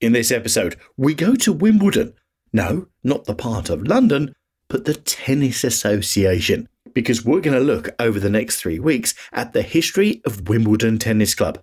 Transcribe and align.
In 0.00 0.12
this 0.12 0.30
episode, 0.30 0.76
we 0.96 1.12
go 1.12 1.34
to 1.34 1.52
Wimbledon. 1.52 2.14
No, 2.52 2.86
not 3.02 3.24
the 3.24 3.34
part 3.34 3.68
of 3.68 3.88
London, 3.88 4.32
but 4.68 4.84
the 4.84 4.94
Tennis 4.94 5.64
Association, 5.64 6.68
because 6.94 7.24
we're 7.24 7.40
going 7.40 7.58
to 7.58 7.64
look 7.64 7.88
over 7.98 8.20
the 8.20 8.30
next 8.30 8.60
three 8.60 8.78
weeks 8.78 9.12
at 9.32 9.54
the 9.54 9.62
history 9.62 10.22
of 10.24 10.48
Wimbledon 10.48 10.98
Tennis 10.98 11.34
Club. 11.34 11.60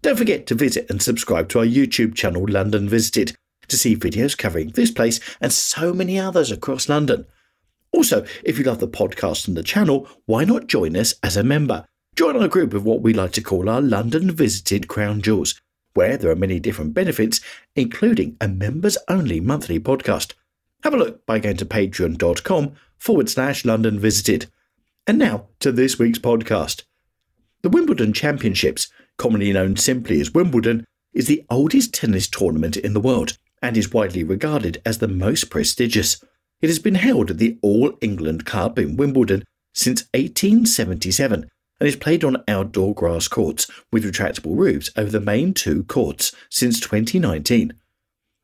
Don't 0.00 0.16
forget 0.16 0.46
to 0.46 0.54
visit 0.54 0.88
and 0.88 1.02
subscribe 1.02 1.50
to 1.50 1.58
our 1.58 1.66
YouTube 1.66 2.14
channel, 2.14 2.46
London 2.48 2.88
Visited, 2.88 3.36
to 3.68 3.76
see 3.76 3.94
videos 3.94 4.38
covering 4.38 4.70
this 4.70 4.90
place 4.90 5.20
and 5.38 5.52
so 5.52 5.92
many 5.92 6.18
others 6.18 6.50
across 6.50 6.88
London. 6.88 7.26
Also, 7.92 8.24
if 8.42 8.58
you 8.58 8.64
love 8.64 8.78
the 8.78 8.88
podcast 8.88 9.46
and 9.46 9.54
the 9.54 9.62
channel, 9.62 10.08
why 10.24 10.44
not 10.44 10.66
join 10.66 10.96
us 10.96 11.14
as 11.22 11.36
a 11.36 11.44
member? 11.44 11.84
Join 12.16 12.40
our 12.40 12.48
group 12.48 12.72
of 12.72 12.86
what 12.86 13.02
we 13.02 13.12
like 13.12 13.32
to 13.32 13.42
call 13.42 13.68
our 13.68 13.82
London 13.82 14.30
Visited 14.30 14.88
Crown 14.88 15.20
Jewels 15.20 15.60
where 15.94 16.16
there 16.16 16.30
are 16.30 16.36
many 16.36 16.60
different 16.60 16.94
benefits, 16.94 17.40
including 17.74 18.36
a 18.40 18.48
members 18.48 18.96
only 19.08 19.40
monthly 19.40 19.80
podcast. 19.80 20.34
Have 20.82 20.94
a 20.94 20.96
look 20.96 21.26
by 21.26 21.38
going 21.38 21.56
to 21.58 21.66
patreon.com 21.66 22.72
forward 22.98 23.28
slash 23.28 23.64
London 23.64 23.98
Visited. 23.98 24.50
And 25.06 25.18
now 25.18 25.48
to 25.60 25.72
this 25.72 25.98
week's 25.98 26.18
podcast. 26.18 26.84
The 27.62 27.68
Wimbledon 27.68 28.12
Championships, 28.12 28.88
commonly 29.18 29.52
known 29.52 29.76
simply 29.76 30.20
as 30.20 30.32
Wimbledon, 30.32 30.86
is 31.12 31.26
the 31.26 31.44
oldest 31.50 31.92
tennis 31.92 32.28
tournament 32.28 32.76
in 32.76 32.94
the 32.94 33.00
world 33.00 33.36
and 33.60 33.76
is 33.76 33.92
widely 33.92 34.24
regarded 34.24 34.80
as 34.86 34.98
the 34.98 35.08
most 35.08 35.50
prestigious. 35.50 36.22
It 36.62 36.68
has 36.68 36.78
been 36.78 36.94
held 36.94 37.30
at 37.30 37.38
the 37.38 37.58
All 37.62 37.98
England 38.00 38.46
Club 38.46 38.78
in 38.78 38.96
Wimbledon 38.96 39.44
since 39.74 40.02
1877 40.14 41.50
and 41.80 41.88
is 41.88 41.96
played 41.96 42.22
on 42.22 42.44
outdoor 42.46 42.94
grass 42.94 43.26
courts 43.26 43.66
with 43.90 44.04
retractable 44.04 44.56
roofs 44.56 44.90
over 44.96 45.10
the 45.10 45.18
main 45.18 45.54
two 45.54 45.82
courts 45.84 46.32
since 46.50 46.78
2019. 46.78 47.72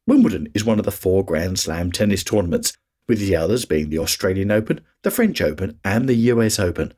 Wimbledon 0.07 0.49
is 0.55 0.65
one 0.65 0.79
of 0.79 0.85
the 0.85 0.93
four 0.93 1.25
Grand 1.25 1.59
Slam 1.59 1.93
tennis 1.93 2.25
tournaments, 2.25 2.73
with 3.09 3.19
the 3.19 3.37
others 3.37 3.65
being 3.65 3.91
the 3.91 3.99
Australian 3.99 4.51
Open, 4.51 4.81
the 5.03 5.11
French 5.11 5.41
Open, 5.41 5.79
and 5.85 6.09
the 6.09 6.15
US 6.15 6.59
Open. 6.59 6.95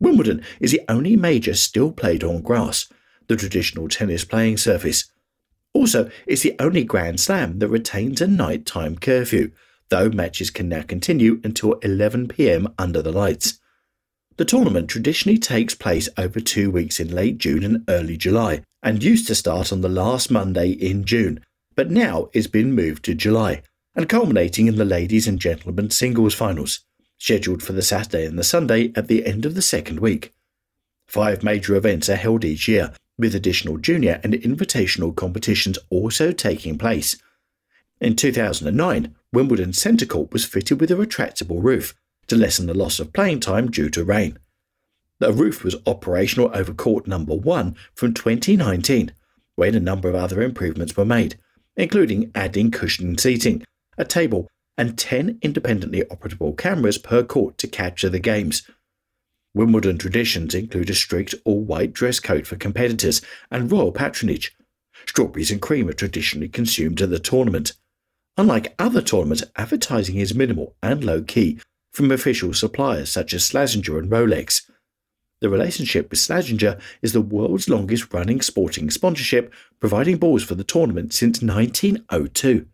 Wimbledon 0.00 0.42
is 0.60 0.70
the 0.70 0.82
only 0.88 1.16
major 1.16 1.54
still 1.54 1.90
played 1.90 2.22
on 2.22 2.42
grass, 2.42 2.88
the 3.26 3.36
traditional 3.36 3.88
tennis 3.88 4.24
playing 4.24 4.56
surface. 4.56 5.10
Also, 5.74 6.10
it's 6.26 6.42
the 6.42 6.56
only 6.58 6.84
Grand 6.84 7.20
Slam 7.20 7.58
that 7.58 7.68
retains 7.68 8.20
a 8.20 8.26
nighttime 8.26 8.96
curfew, 8.96 9.50
though 9.88 10.08
matches 10.10 10.50
can 10.50 10.68
now 10.68 10.82
continue 10.82 11.40
until 11.42 11.74
11pm 11.80 12.72
under 12.78 13.02
the 13.02 13.12
lights. 13.12 13.58
The 14.38 14.44
tournament 14.44 14.88
traditionally 14.88 15.36
takes 15.36 15.74
place 15.74 16.08
over 16.16 16.38
two 16.38 16.70
weeks 16.70 17.00
in 17.00 17.12
late 17.12 17.38
June 17.38 17.64
and 17.64 17.84
early 17.88 18.16
July, 18.16 18.62
and 18.84 19.02
used 19.02 19.26
to 19.26 19.34
start 19.34 19.72
on 19.72 19.80
the 19.80 19.88
last 19.88 20.30
Monday 20.30 20.70
in 20.70 21.02
June, 21.04 21.44
but 21.74 21.90
now 21.90 22.30
it's 22.32 22.46
been 22.46 22.72
moved 22.72 23.04
to 23.06 23.14
July, 23.14 23.62
and 23.96 24.08
culminating 24.08 24.68
in 24.68 24.76
the 24.76 24.84
ladies 24.84 25.26
and 25.26 25.40
gentlemen 25.40 25.90
singles 25.90 26.34
finals, 26.34 26.84
scheduled 27.18 27.64
for 27.64 27.72
the 27.72 27.82
Saturday 27.82 28.24
and 28.24 28.38
the 28.38 28.44
Sunday 28.44 28.92
at 28.94 29.08
the 29.08 29.26
end 29.26 29.44
of 29.44 29.56
the 29.56 29.62
second 29.62 29.98
week. 29.98 30.32
Five 31.08 31.42
major 31.42 31.74
events 31.74 32.08
are 32.08 32.14
held 32.14 32.44
each 32.44 32.68
year, 32.68 32.92
with 33.18 33.34
additional 33.34 33.76
junior 33.76 34.20
and 34.22 34.34
invitational 34.34 35.16
competitions 35.16 35.80
also 35.90 36.30
taking 36.30 36.78
place. 36.78 37.16
In 38.00 38.14
2009, 38.14 39.16
Wimbledon 39.32 39.72
Centre 39.72 40.06
Court 40.06 40.32
was 40.32 40.44
fitted 40.44 40.80
with 40.80 40.92
a 40.92 40.94
retractable 40.94 41.60
roof, 41.60 41.96
to 42.28 42.36
lessen 42.36 42.66
the 42.66 42.74
loss 42.74 43.00
of 43.00 43.12
playing 43.12 43.40
time 43.40 43.70
due 43.70 43.90
to 43.90 44.04
rain. 44.04 44.38
The 45.20 45.32
roof 45.32 45.64
was 45.64 45.76
operational 45.86 46.50
over 46.54 46.72
court 46.72 47.06
number 47.06 47.34
one 47.34 47.74
from 47.94 48.14
2019, 48.14 49.12
when 49.56 49.74
a 49.74 49.80
number 49.80 50.08
of 50.08 50.14
other 50.14 50.40
improvements 50.40 50.96
were 50.96 51.04
made, 51.04 51.36
including 51.76 52.30
adding 52.34 52.70
cushioned 52.70 53.18
seating, 53.20 53.64
a 53.96 54.04
table, 54.04 54.48
and 54.76 54.96
10 54.96 55.40
independently 55.42 56.02
operable 56.02 56.56
cameras 56.56 56.98
per 56.98 57.24
court 57.24 57.58
to 57.58 57.66
capture 57.66 58.08
the 58.08 58.20
games. 58.20 58.62
Wimbledon 59.54 59.98
traditions 59.98 60.54
include 60.54 60.88
a 60.90 60.94
strict 60.94 61.34
all 61.44 61.62
white 61.62 61.92
dress 61.92 62.20
code 62.20 62.46
for 62.46 62.54
competitors 62.54 63.20
and 63.50 63.72
royal 63.72 63.90
patronage. 63.90 64.54
Strawberries 65.06 65.50
and 65.50 65.60
cream 65.60 65.88
are 65.88 65.94
traditionally 65.94 66.48
consumed 66.48 67.00
at 67.00 67.10
the 67.10 67.18
tournament. 67.18 67.72
Unlike 68.36 68.74
other 68.78 69.02
tournaments, 69.02 69.42
advertising 69.56 70.16
is 70.16 70.32
minimal 70.34 70.76
and 70.80 71.02
low 71.02 71.22
key, 71.22 71.58
from 71.98 72.12
official 72.12 72.54
suppliers 72.54 73.10
such 73.10 73.34
as 73.34 73.42
Slazenger 73.42 73.98
and 73.98 74.08
Rolex. 74.08 74.70
The 75.40 75.50
relationship 75.50 76.08
with 76.10 76.20
Slazenger 76.20 76.80
is 77.02 77.12
the 77.12 77.20
world's 77.20 77.68
longest 77.68 78.14
running 78.14 78.40
sporting 78.40 78.88
sponsorship, 78.88 79.52
providing 79.80 80.16
balls 80.16 80.44
for 80.44 80.54
the 80.54 80.62
tournament 80.62 81.12
since 81.12 81.42
1902. 81.42 82.66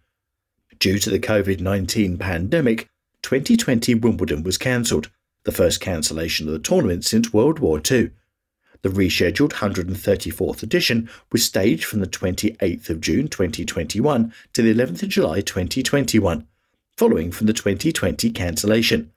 Due 0.79 0.99
to 0.99 1.09
the 1.09 1.19
COVID 1.19 1.61
19 1.61 2.19
pandemic, 2.19 2.91
2020 3.23 3.95
Wimbledon 3.95 4.43
was 4.43 4.59
cancelled, 4.59 5.11
the 5.45 5.53
first 5.53 5.81
cancellation 5.81 6.47
of 6.47 6.53
the 6.53 6.59
tournament 6.59 7.07
since 7.07 7.33
World 7.33 7.61
War 7.61 7.79
II. 7.79 8.11
The 8.83 8.91
rescheduled 8.91 9.53
134th 9.53 10.63
edition 10.63 11.09
was 11.33 11.43
staged 11.43 11.87
from 11.87 12.01
the 12.01 12.07
28th 12.07 12.91
of 12.91 13.01
June 13.01 13.29
2021 13.29 14.35
to 14.53 14.61
the 14.61 14.75
11th 14.75 15.03
of 15.03 15.09
July 15.09 15.41
2021 15.41 16.47
following 16.97 17.33
from 17.33 17.47
the 17.47 17.53
2020 17.53 18.31
cancellation. 18.31 19.11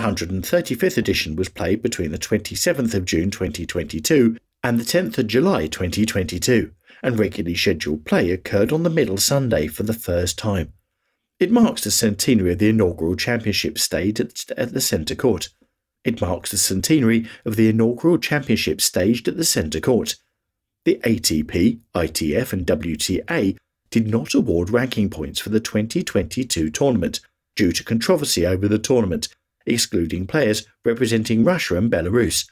The 0.00 0.06
135th 0.06 0.96
edition 0.96 1.36
was 1.36 1.50
played 1.50 1.82
between 1.82 2.10
the 2.10 2.18
27th 2.18 2.94
of 2.94 3.04
June 3.04 3.30
2022 3.30 4.38
and 4.64 4.80
the 4.80 4.84
10th 4.84 5.18
of 5.18 5.26
July 5.26 5.66
2022, 5.66 6.70
and 7.02 7.18
regularly 7.18 7.54
scheduled 7.54 8.06
play 8.06 8.30
occurred 8.30 8.72
on 8.72 8.82
the 8.82 8.88
middle 8.88 9.18
Sunday 9.18 9.66
for 9.66 9.82
the 9.82 9.92
first 9.92 10.38
time. 10.38 10.72
It 11.38 11.50
marks 11.50 11.84
the 11.84 11.90
centenary 11.90 12.52
of 12.52 12.58
the 12.60 12.70
inaugural 12.70 13.14
championship 13.14 13.78
staged 13.78 14.20
at 14.56 14.72
the 14.72 14.80
Centre 14.80 15.14
Court. 15.14 15.50
It 16.02 16.22
marks 16.22 16.50
the 16.50 16.56
centenary 16.56 17.28
of 17.44 17.56
the 17.56 17.68
inaugural 17.68 18.16
championship 18.16 18.80
staged 18.80 19.28
at 19.28 19.36
the 19.36 19.44
Centre 19.44 19.80
Court. 19.80 20.16
The 20.86 20.98
ATP, 21.04 21.80
ITF, 21.94 22.54
and 22.54 22.66
WTA 22.66 23.58
did 23.90 24.08
not 24.08 24.32
award 24.32 24.70
ranking 24.70 25.10
points 25.10 25.40
for 25.40 25.50
the 25.50 25.60
2022 25.60 26.70
tournament 26.70 27.20
due 27.54 27.72
to 27.72 27.84
controversy 27.84 28.46
over 28.46 28.66
the 28.66 28.78
tournament, 28.78 29.28
excluding 29.72 30.26
players 30.26 30.66
representing 30.84 31.44
Russia 31.44 31.76
and 31.76 31.90
Belarus. 31.90 32.48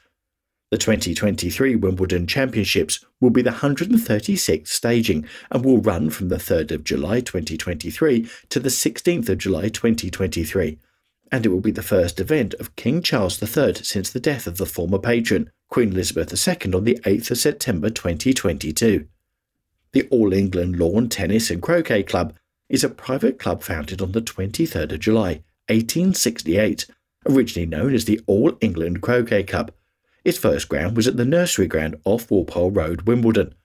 The 0.71 0.77
2023 0.77 1.75
Wimbledon 1.77 2.27
Championships 2.27 3.03
will 3.19 3.31
be 3.31 3.41
the 3.41 3.49
136th 3.49 4.67
staging 4.67 5.27
and 5.49 5.65
will 5.65 5.81
run 5.81 6.11
from 6.11 6.29
the 6.29 6.35
3rd 6.35 6.71
of 6.71 6.83
July 6.83 7.21
2023 7.21 8.29
to 8.49 8.59
the 8.59 8.69
16th 8.69 9.29
of 9.29 9.39
July 9.39 9.69
2023. 9.69 10.77
And 11.31 11.45
it 11.45 11.49
will 11.49 11.59
be 11.59 11.71
the 11.71 11.81
first 11.81 12.19
event 12.19 12.53
of 12.55 12.75
King 12.75 13.01
Charles 13.01 13.41
III 13.41 13.75
since 13.75 14.11
the 14.11 14.19
death 14.19 14.45
of 14.45 14.57
the 14.57 14.67
former 14.67 14.99
patron, 14.99 15.49
Queen 15.69 15.91
Elizabeth 15.91 16.31
II, 16.47 16.73
on 16.73 16.83
the 16.83 16.99
8th 17.03 17.31
of 17.31 17.37
September 17.39 17.89
2022. 17.89 19.07
The 19.91 20.07
All 20.11 20.33
England 20.33 20.77
Lawn 20.77 21.09
Tennis 21.09 21.49
and 21.49 21.63
Croquet 21.63 22.03
Club 22.03 22.35
is 22.69 22.83
a 22.83 22.89
private 22.89 23.39
club 23.39 23.63
founded 23.63 24.03
on 24.03 24.11
the 24.11 24.21
23rd 24.21 24.91
of 24.91 24.99
July, 24.99 25.43
1868, 25.67 26.85
originally 27.27 27.65
known 27.65 27.93
as 27.93 28.05
the 28.05 28.21
All 28.27 28.57
England 28.61 29.01
Croquet 29.01 29.43
Club. 29.43 29.71
Its 30.23 30.37
first 30.37 30.69
ground 30.69 30.95
was 30.95 31.07
at 31.07 31.17
the 31.17 31.25
Nursery 31.25 31.67
Ground 31.67 31.95
off 32.05 32.29
Walpole 32.29 32.71
Road, 32.71 33.03
Wimbledon. 33.03 33.55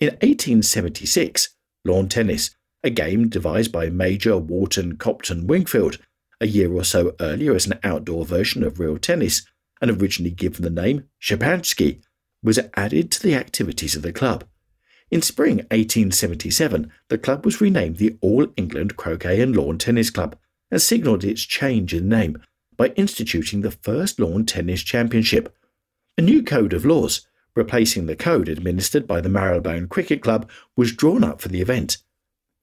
In 0.00 0.08
1876, 0.08 1.50
lawn 1.84 2.08
tennis, 2.08 2.56
a 2.82 2.90
game 2.90 3.28
devised 3.28 3.72
by 3.72 3.88
Major 3.88 4.36
Walter 4.36 4.82
Clopton 4.82 5.46
Wingfield, 5.46 5.98
a 6.40 6.46
year 6.46 6.72
or 6.72 6.84
so 6.84 7.14
earlier 7.20 7.54
as 7.54 7.66
an 7.66 7.78
outdoor 7.82 8.24
version 8.24 8.62
of 8.62 8.78
real 8.78 8.98
tennis, 8.98 9.46
and 9.80 9.90
originally 9.90 10.30
given 10.30 10.62
the 10.62 10.70
name 10.70 11.04
Shapansky, 11.20 12.02
was 12.42 12.60
added 12.74 13.10
to 13.12 13.22
the 13.22 13.34
activities 13.34 13.96
of 13.96 14.02
the 14.02 14.12
club. 14.12 14.44
In 15.10 15.22
spring 15.22 15.58
1877, 15.70 16.90
the 17.08 17.18
club 17.18 17.44
was 17.44 17.60
renamed 17.60 17.96
the 17.96 18.16
All 18.20 18.48
England 18.56 18.96
Croquet 18.96 19.40
and 19.40 19.56
Lawn 19.56 19.78
Tennis 19.78 20.10
Club 20.10 20.36
and 20.70 20.82
signalled 20.82 21.24
its 21.24 21.42
change 21.42 21.94
in 21.94 22.08
name 22.08 22.42
by 22.76 22.88
instituting 22.96 23.60
the 23.60 23.70
first 23.70 24.18
lawn 24.18 24.44
tennis 24.46 24.82
championship. 24.82 25.56
A 26.16 26.22
new 26.22 26.42
code 26.42 26.72
of 26.72 26.84
laws, 26.84 27.26
replacing 27.56 28.06
the 28.06 28.16
code 28.16 28.48
administered 28.48 29.06
by 29.06 29.20
the 29.20 29.28
Marylebone 29.28 29.88
Cricket 29.88 30.22
Club, 30.22 30.48
was 30.76 30.92
drawn 30.92 31.24
up 31.24 31.40
for 31.40 31.48
the 31.48 31.60
event. 31.60 31.98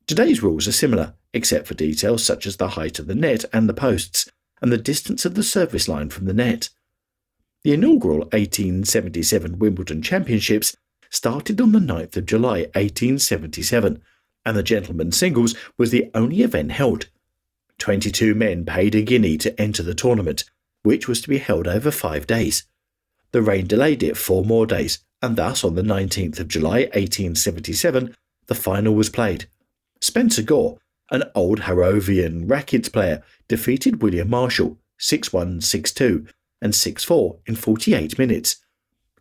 Today's 0.08 0.44
rules 0.44 0.68
are 0.68 0.74
similar, 0.74 1.14
except 1.34 1.68
for 1.68 1.74
details 1.74 2.24
such 2.24 2.46
as 2.46 2.58
the 2.58 2.70
height 2.70 3.00
of 3.00 3.08
the 3.08 3.16
net 3.16 3.46
and 3.54 3.70
the 3.70 3.74
posts, 3.74 4.30
and 4.62 4.72
the 4.72 4.78
distance 4.78 5.26
of 5.26 5.36
the 5.36 5.44
service 5.44 5.88
line 5.88 6.10
from 6.10 6.26
the 6.26 6.34
net. 6.34 6.70
The 7.64 7.74
inaugural 7.74 8.20
1877 8.20 9.60
Wimbledon 9.60 10.02
Championships 10.02 10.76
started 11.10 11.62
on 11.62 11.72
the 11.74 11.80
9th 11.80 12.18
of 12.18 12.26
July 12.26 12.62
1877, 12.74 14.02
and 14.46 14.58
the 14.58 14.64
gentlemen's 14.64 15.18
singles 15.18 15.56
was 15.78 15.92
the 15.92 16.10
only 16.14 16.42
event 16.42 16.72
held. 16.72 17.08
22 17.82 18.36
men 18.36 18.64
paid 18.64 18.94
a 18.94 19.02
guinea 19.02 19.38
to 19.40 19.60
enter 19.60 19.82
the 19.82 19.96
tournament, 19.96 20.44
which 20.84 21.08
was 21.08 21.20
to 21.20 21.28
be 21.28 21.40
held 21.40 21.68
over 21.68 21.90
five 21.90 22.28
days. 22.28 22.64
The 23.32 23.42
rain 23.42 23.66
delayed 23.66 24.04
it 24.04 24.16
four 24.16 24.46
more 24.46 24.68
days, 24.68 25.00
and 25.22 25.36
thus 25.36 25.64
on 25.64 25.74
the 25.74 25.82
19th 25.82 26.40
of 26.40 26.48
July 26.48 26.82
1877, 26.94 28.16
the 28.46 28.56
final 28.56 28.94
was 28.94 29.10
played. 29.10 29.48
Spencer 30.00 30.44
Gore, 30.44 30.78
an 31.10 31.24
old 31.34 31.62
Harrovian 31.62 32.48
rackets 32.48 32.88
player, 32.88 33.24
defeated 33.48 34.04
William 34.04 34.30
Marshall 34.30 34.78
6 35.00 35.34
1 35.34 35.62
6 35.62 35.92
2 35.92 36.28
and 36.62 36.76
6 36.76 37.04
4 37.04 37.40
in 37.48 37.56
48 37.56 38.20
minutes. 38.20 38.58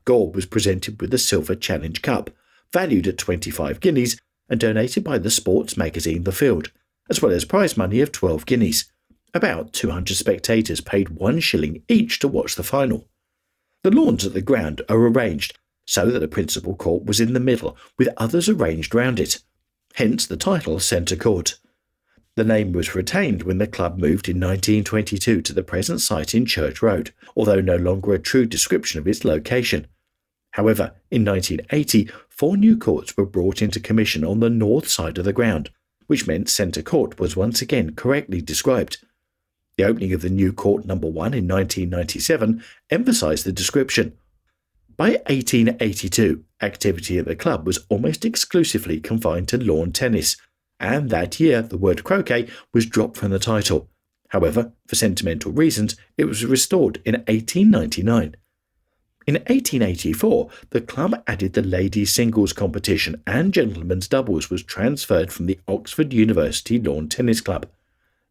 Gore 0.04 0.32
was 0.32 0.44
presented 0.44 1.00
with 1.00 1.10
the 1.10 1.18
Silver 1.18 1.54
Challenge 1.54 2.02
Cup, 2.02 2.28
valued 2.74 3.06
at 3.06 3.16
25 3.16 3.80
guineas 3.80 4.20
and 4.50 4.60
donated 4.60 5.02
by 5.02 5.16
the 5.16 5.30
sports 5.30 5.78
magazine 5.78 6.24
The 6.24 6.32
Field, 6.32 6.70
as 7.10 7.20
well 7.20 7.32
as 7.32 7.44
prize 7.44 7.76
money 7.76 8.00
of 8.00 8.12
12 8.12 8.46
guineas. 8.46 8.90
About 9.34 9.72
200 9.72 10.16
spectators 10.16 10.80
paid 10.80 11.10
one 11.10 11.40
shilling 11.40 11.82
each 11.88 12.20
to 12.20 12.28
watch 12.28 12.54
the 12.54 12.62
final. 12.62 13.08
The 13.82 13.90
lawns 13.90 14.24
at 14.24 14.32
the 14.32 14.40
ground 14.40 14.82
are 14.88 14.98
arranged 14.98 15.58
so 15.86 16.06
that 16.06 16.20
the 16.20 16.28
principal 16.28 16.76
court 16.76 17.04
was 17.04 17.20
in 17.20 17.32
the 17.32 17.40
middle, 17.40 17.76
with 17.98 18.08
others 18.16 18.48
arranged 18.48 18.94
round 18.94 19.18
it. 19.18 19.40
Hence 19.94 20.24
the 20.24 20.36
title 20.36 20.78
Centre 20.78 21.16
Court. 21.16 21.58
The 22.36 22.44
name 22.44 22.72
was 22.72 22.94
retained 22.94 23.42
when 23.42 23.58
the 23.58 23.66
club 23.66 23.98
moved 23.98 24.28
in 24.28 24.36
1922 24.36 25.42
to 25.42 25.52
the 25.52 25.64
present 25.64 26.00
site 26.00 26.32
in 26.32 26.46
Church 26.46 26.80
Road, 26.80 27.12
although 27.34 27.60
no 27.60 27.74
longer 27.76 28.14
a 28.14 28.20
true 28.20 28.46
description 28.46 29.00
of 29.00 29.08
its 29.08 29.24
location. 29.24 29.88
However, 30.52 30.94
in 31.10 31.24
1980, 31.24 32.08
four 32.28 32.56
new 32.56 32.76
courts 32.76 33.16
were 33.16 33.26
brought 33.26 33.60
into 33.60 33.80
commission 33.80 34.24
on 34.24 34.38
the 34.38 34.50
north 34.50 34.88
side 34.88 35.18
of 35.18 35.24
the 35.24 35.32
ground, 35.32 35.70
which 36.10 36.26
meant 36.26 36.48
Centre 36.48 36.82
Court 36.82 37.20
was 37.20 37.36
once 37.36 37.62
again 37.62 37.94
correctly 37.94 38.40
described. 38.40 38.98
The 39.76 39.84
opening 39.84 40.12
of 40.12 40.22
the 40.22 40.28
new 40.28 40.52
court 40.52 40.84
number 40.84 41.06
one 41.06 41.32
in 41.32 41.46
1997 41.46 42.64
emphasised 42.90 43.46
the 43.46 43.52
description. 43.52 44.18
By 44.96 45.10
1882, 45.28 46.44
activity 46.60 47.18
at 47.18 47.26
the 47.26 47.36
club 47.36 47.64
was 47.64 47.86
almost 47.88 48.24
exclusively 48.24 48.98
confined 48.98 49.46
to 49.50 49.58
lawn 49.58 49.92
tennis, 49.92 50.36
and 50.80 51.10
that 51.10 51.38
year 51.38 51.62
the 51.62 51.78
word 51.78 52.02
croquet 52.02 52.48
was 52.74 52.86
dropped 52.86 53.16
from 53.16 53.30
the 53.30 53.38
title. 53.38 53.88
However, 54.30 54.72
for 54.88 54.96
sentimental 54.96 55.52
reasons, 55.52 55.94
it 56.18 56.24
was 56.24 56.44
restored 56.44 57.00
in 57.04 57.14
1899. 57.28 58.34
In 59.26 59.34
1884, 59.34 60.50
the 60.70 60.80
club 60.80 61.22
added 61.26 61.52
the 61.52 61.62
ladies' 61.62 62.12
singles 62.12 62.52
competition 62.52 63.22
and 63.26 63.52
gentlemen's 63.52 64.08
doubles 64.08 64.48
was 64.48 64.62
transferred 64.62 65.30
from 65.30 65.46
the 65.46 65.60
Oxford 65.68 66.12
University 66.12 66.80
Lawn 66.80 67.08
Tennis 67.08 67.40
Club. 67.40 67.66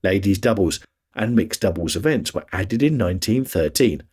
Ladies' 0.03 0.39
doubles 0.39 0.79
and 1.13 1.35
mixed 1.35 1.61
doubles 1.61 1.95
events 1.95 2.33
were 2.33 2.45
added 2.51 2.81
in 2.81 2.97
1913. 2.97 4.03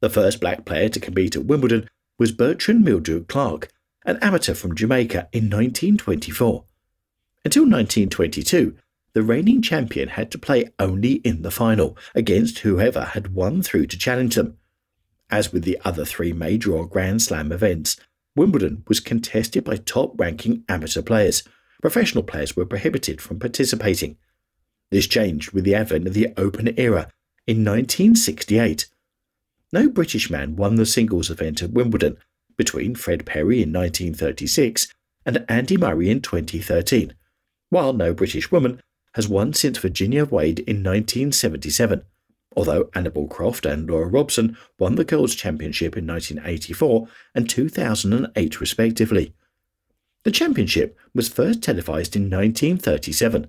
The 0.00 0.10
first 0.10 0.40
black 0.40 0.64
player 0.64 0.88
to 0.88 1.00
compete 1.00 1.36
at 1.36 1.44
Wimbledon 1.44 1.88
was 2.18 2.32
Bertrand 2.32 2.84
Mildred 2.84 3.28
Clark, 3.28 3.68
an 4.04 4.18
amateur 4.22 4.54
from 4.54 4.74
Jamaica, 4.74 5.28
in 5.32 5.44
1924. 5.44 6.64
Until 7.44 7.62
1922, 7.62 8.76
the 9.12 9.22
reigning 9.22 9.62
champion 9.62 10.08
had 10.10 10.30
to 10.30 10.38
play 10.38 10.70
only 10.78 11.14
in 11.14 11.42
the 11.42 11.50
final 11.50 11.96
against 12.14 12.60
whoever 12.60 13.04
had 13.04 13.34
won 13.34 13.62
through 13.62 13.86
to 13.86 13.98
challenge 13.98 14.34
them. 14.34 14.56
As 15.30 15.52
with 15.52 15.64
the 15.64 15.78
other 15.84 16.04
three 16.04 16.32
major 16.32 16.72
or 16.72 16.86
Grand 16.86 17.22
Slam 17.22 17.52
events, 17.52 17.96
Wimbledon 18.36 18.84
was 18.88 19.00
contested 19.00 19.64
by 19.64 19.76
top 19.76 20.18
ranking 20.18 20.64
amateur 20.68 21.02
players. 21.02 21.42
Professional 21.80 22.24
players 22.24 22.56
were 22.56 22.66
prohibited 22.66 23.20
from 23.20 23.38
participating. 23.38 24.16
This 24.90 25.06
changed 25.06 25.52
with 25.52 25.64
the 25.64 25.74
advent 25.74 26.06
of 26.06 26.14
the 26.14 26.32
Open 26.36 26.68
era 26.78 27.10
in 27.46 27.64
1968. 27.64 28.88
No 29.72 29.88
British 29.88 30.30
man 30.30 30.56
won 30.56 30.74
the 30.74 30.86
singles 30.86 31.30
event 31.30 31.62
at 31.62 31.72
Wimbledon 31.72 32.16
between 32.56 32.94
Fred 32.94 33.24
Perry 33.24 33.62
in 33.62 33.72
1936 33.72 34.92
and 35.24 35.44
Andy 35.48 35.76
Murray 35.76 36.10
in 36.10 36.20
2013 36.20 37.14
while 37.70 37.92
no 37.92 38.12
British 38.12 38.52
woman 38.52 38.80
has 39.14 39.28
won 39.28 39.52
since 39.52 39.78
Virginia 39.78 40.24
Wade 40.24 40.58
in 40.60 40.82
1977, 40.84 42.02
although 42.56 42.90
Annabel 42.94 43.28
Croft 43.28 43.64
and 43.64 43.88
Laura 43.88 44.06
Robson 44.06 44.56
won 44.78 44.96
the 44.96 45.04
Girls' 45.04 45.34
Championship 45.34 45.96
in 45.96 46.06
1984 46.06 47.08
and 47.34 47.48
2008 47.48 48.60
respectively. 48.60 49.34
The 50.24 50.30
championship 50.30 50.98
was 51.14 51.28
first 51.28 51.62
televised 51.62 52.14
in 52.14 52.24
1937. 52.24 53.48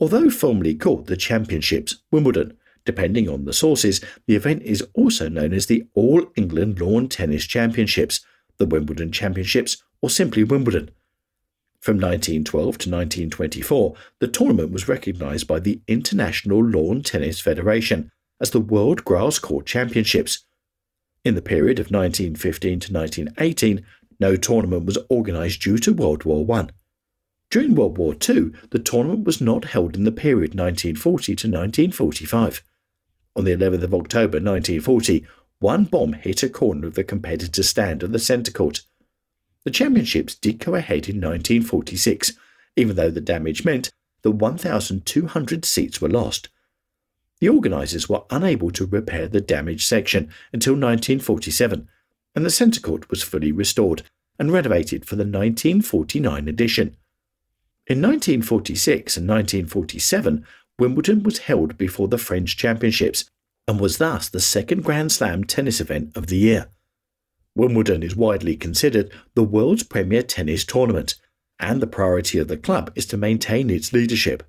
Although 0.00 0.30
formerly 0.30 0.74
called 0.74 1.06
the 1.06 1.16
Championships 1.16 2.02
Wimbledon, 2.10 2.56
depending 2.84 3.28
on 3.28 3.44
the 3.44 3.52
sources, 3.52 4.00
the 4.26 4.36
event 4.36 4.62
is 4.62 4.86
also 4.94 5.28
known 5.28 5.52
as 5.52 5.66
the 5.66 5.86
All 5.94 6.26
England 6.36 6.80
Lawn 6.80 7.08
Tennis 7.08 7.46
Championships, 7.46 8.20
the 8.58 8.66
Wimbledon 8.66 9.12
Championships, 9.12 9.82
or 10.00 10.10
simply 10.10 10.44
Wimbledon. 10.44 10.90
From 11.80 11.96
1912 11.96 12.64
to 12.64 12.90
1924, 12.90 13.94
the 14.20 14.28
tournament 14.28 14.72
was 14.72 14.88
recognised 14.88 15.46
by 15.46 15.60
the 15.60 15.80
International 15.86 16.62
Lawn 16.62 17.02
Tennis 17.02 17.40
Federation 17.40 18.10
as 18.40 18.50
the 18.50 18.60
World 18.60 19.04
Grass 19.04 19.38
Court 19.38 19.64
Championships. 19.64 20.44
In 21.24 21.34
the 21.34 21.42
period 21.42 21.78
of 21.78 21.90
1915 21.90 22.80
to 22.80 22.92
1918, 22.92 23.84
no 24.20 24.36
tournament 24.36 24.86
was 24.86 24.98
organised 25.10 25.62
due 25.62 25.78
to 25.78 25.92
World 25.92 26.24
War 26.24 26.46
I. 26.58 26.68
During 27.50 27.74
World 27.74 27.96
War 27.96 28.12
II, 28.12 28.52
the 28.70 28.78
tournament 28.78 29.24
was 29.24 29.40
not 29.40 29.66
held 29.66 29.96
in 29.96 30.04
the 30.04 30.12
period 30.12 30.54
1940 30.54 31.36
to 31.36 31.48
1945. 31.48 32.62
On 33.36 33.44
the 33.44 33.56
11th 33.56 33.84
of 33.84 33.94
October 33.94 34.38
1940, 34.38 35.24
one 35.60 35.84
bomb 35.84 36.12
hit 36.12 36.42
a 36.42 36.48
corner 36.48 36.86
of 36.86 36.94
the 36.94 37.04
competitor's 37.04 37.68
stand 37.68 38.04
on 38.04 38.12
the 38.12 38.18
centre 38.18 38.52
court. 38.52 38.82
The 39.68 39.74
championships 39.74 40.34
did 40.34 40.60
go 40.60 40.76
ahead 40.76 41.10
in 41.10 41.16
1946, 41.16 42.32
even 42.74 42.96
though 42.96 43.10
the 43.10 43.20
damage 43.20 43.66
meant 43.66 43.92
that 44.22 44.30
1,200 44.30 45.64
seats 45.66 46.00
were 46.00 46.08
lost. 46.08 46.48
The 47.40 47.50
organisers 47.50 48.08
were 48.08 48.22
unable 48.30 48.70
to 48.70 48.86
repair 48.86 49.28
the 49.28 49.42
damaged 49.42 49.86
section 49.86 50.30
until 50.54 50.72
1947, 50.72 51.86
and 52.34 52.46
the 52.46 52.50
centre 52.50 52.80
court 52.80 53.10
was 53.10 53.22
fully 53.22 53.52
restored 53.52 54.04
and 54.38 54.50
renovated 54.50 55.04
for 55.04 55.16
the 55.16 55.24
1949 55.24 56.48
edition. 56.48 56.96
In 57.86 58.00
1946 58.00 59.18
and 59.18 59.28
1947, 59.28 60.46
Wimbledon 60.78 61.22
was 61.22 61.40
held 61.40 61.76
before 61.76 62.08
the 62.08 62.16
French 62.16 62.56
Championships 62.56 63.26
and 63.66 63.78
was 63.78 63.98
thus 63.98 64.30
the 64.30 64.40
second 64.40 64.82
Grand 64.82 65.12
Slam 65.12 65.44
tennis 65.44 65.78
event 65.78 66.16
of 66.16 66.28
the 66.28 66.38
year. 66.38 66.68
Wimbledon 67.58 68.04
is 68.04 68.14
widely 68.14 68.56
considered 68.56 69.10
the 69.34 69.42
world's 69.42 69.82
premier 69.82 70.22
tennis 70.22 70.64
tournament, 70.64 71.16
and 71.58 71.82
the 71.82 71.88
priority 71.88 72.38
of 72.38 72.46
the 72.46 72.56
club 72.56 72.92
is 72.94 73.04
to 73.06 73.16
maintain 73.16 73.68
its 73.68 73.92
leadership. 73.92 74.44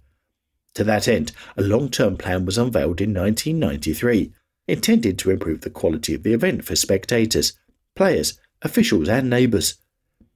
To 0.76 0.84
that 0.84 1.08
end, 1.08 1.32
a 1.58 1.64
long 1.64 1.90
term 1.90 2.18
plan 2.18 2.46
was 2.46 2.60
unveiled 2.60 3.02
in 3.02 3.12
1993, 3.16 4.32
intended 4.68 5.18
to 5.18 5.32
improve 5.32 5.62
the 5.62 5.72
quality 5.72 6.14
of 6.14 6.22
the 6.22 6.34
event 6.34 6.64
for 6.64 6.76
spectators, 6.76 7.54
players, 7.96 8.40
officials, 8.62 9.10
and 9.10 9.28
neighbours. 9.28 9.78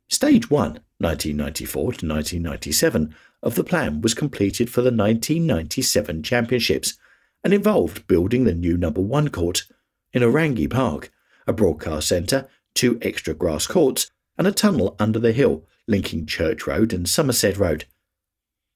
Stage 0.09 0.49
1, 0.49 0.79
1994 0.97 1.81
to 1.81 1.87
1997, 2.07 3.15
of 3.43 3.53
the 3.53 3.63
plan 3.63 4.01
was 4.01 4.15
completed 4.15 4.67
for 4.71 4.81
the 4.81 4.85
1997 4.85 6.23
Championships 6.23 6.97
and 7.43 7.53
involved 7.53 8.07
building 8.07 8.45
the 8.45 8.53
new 8.55 8.77
number 8.77 9.01
one 9.01 9.29
court 9.29 9.65
in 10.11 10.23
Aorangi 10.23 10.67
Park, 10.67 11.11
a 11.45 11.53
broadcast 11.53 12.07
centre, 12.07 12.47
two 12.73 12.99
extra 13.01 13.33
grass 13.33 13.67
courts, 13.67 14.09
and 14.37 14.47
a 14.47 14.51
tunnel 14.51 14.95
under 14.99 15.19
the 15.19 15.31
hill 15.31 15.65
linking 15.87 16.25
Church 16.25 16.65
Road 16.65 16.93
and 16.93 17.07
Somerset 17.07 17.57
Road. 17.57 17.85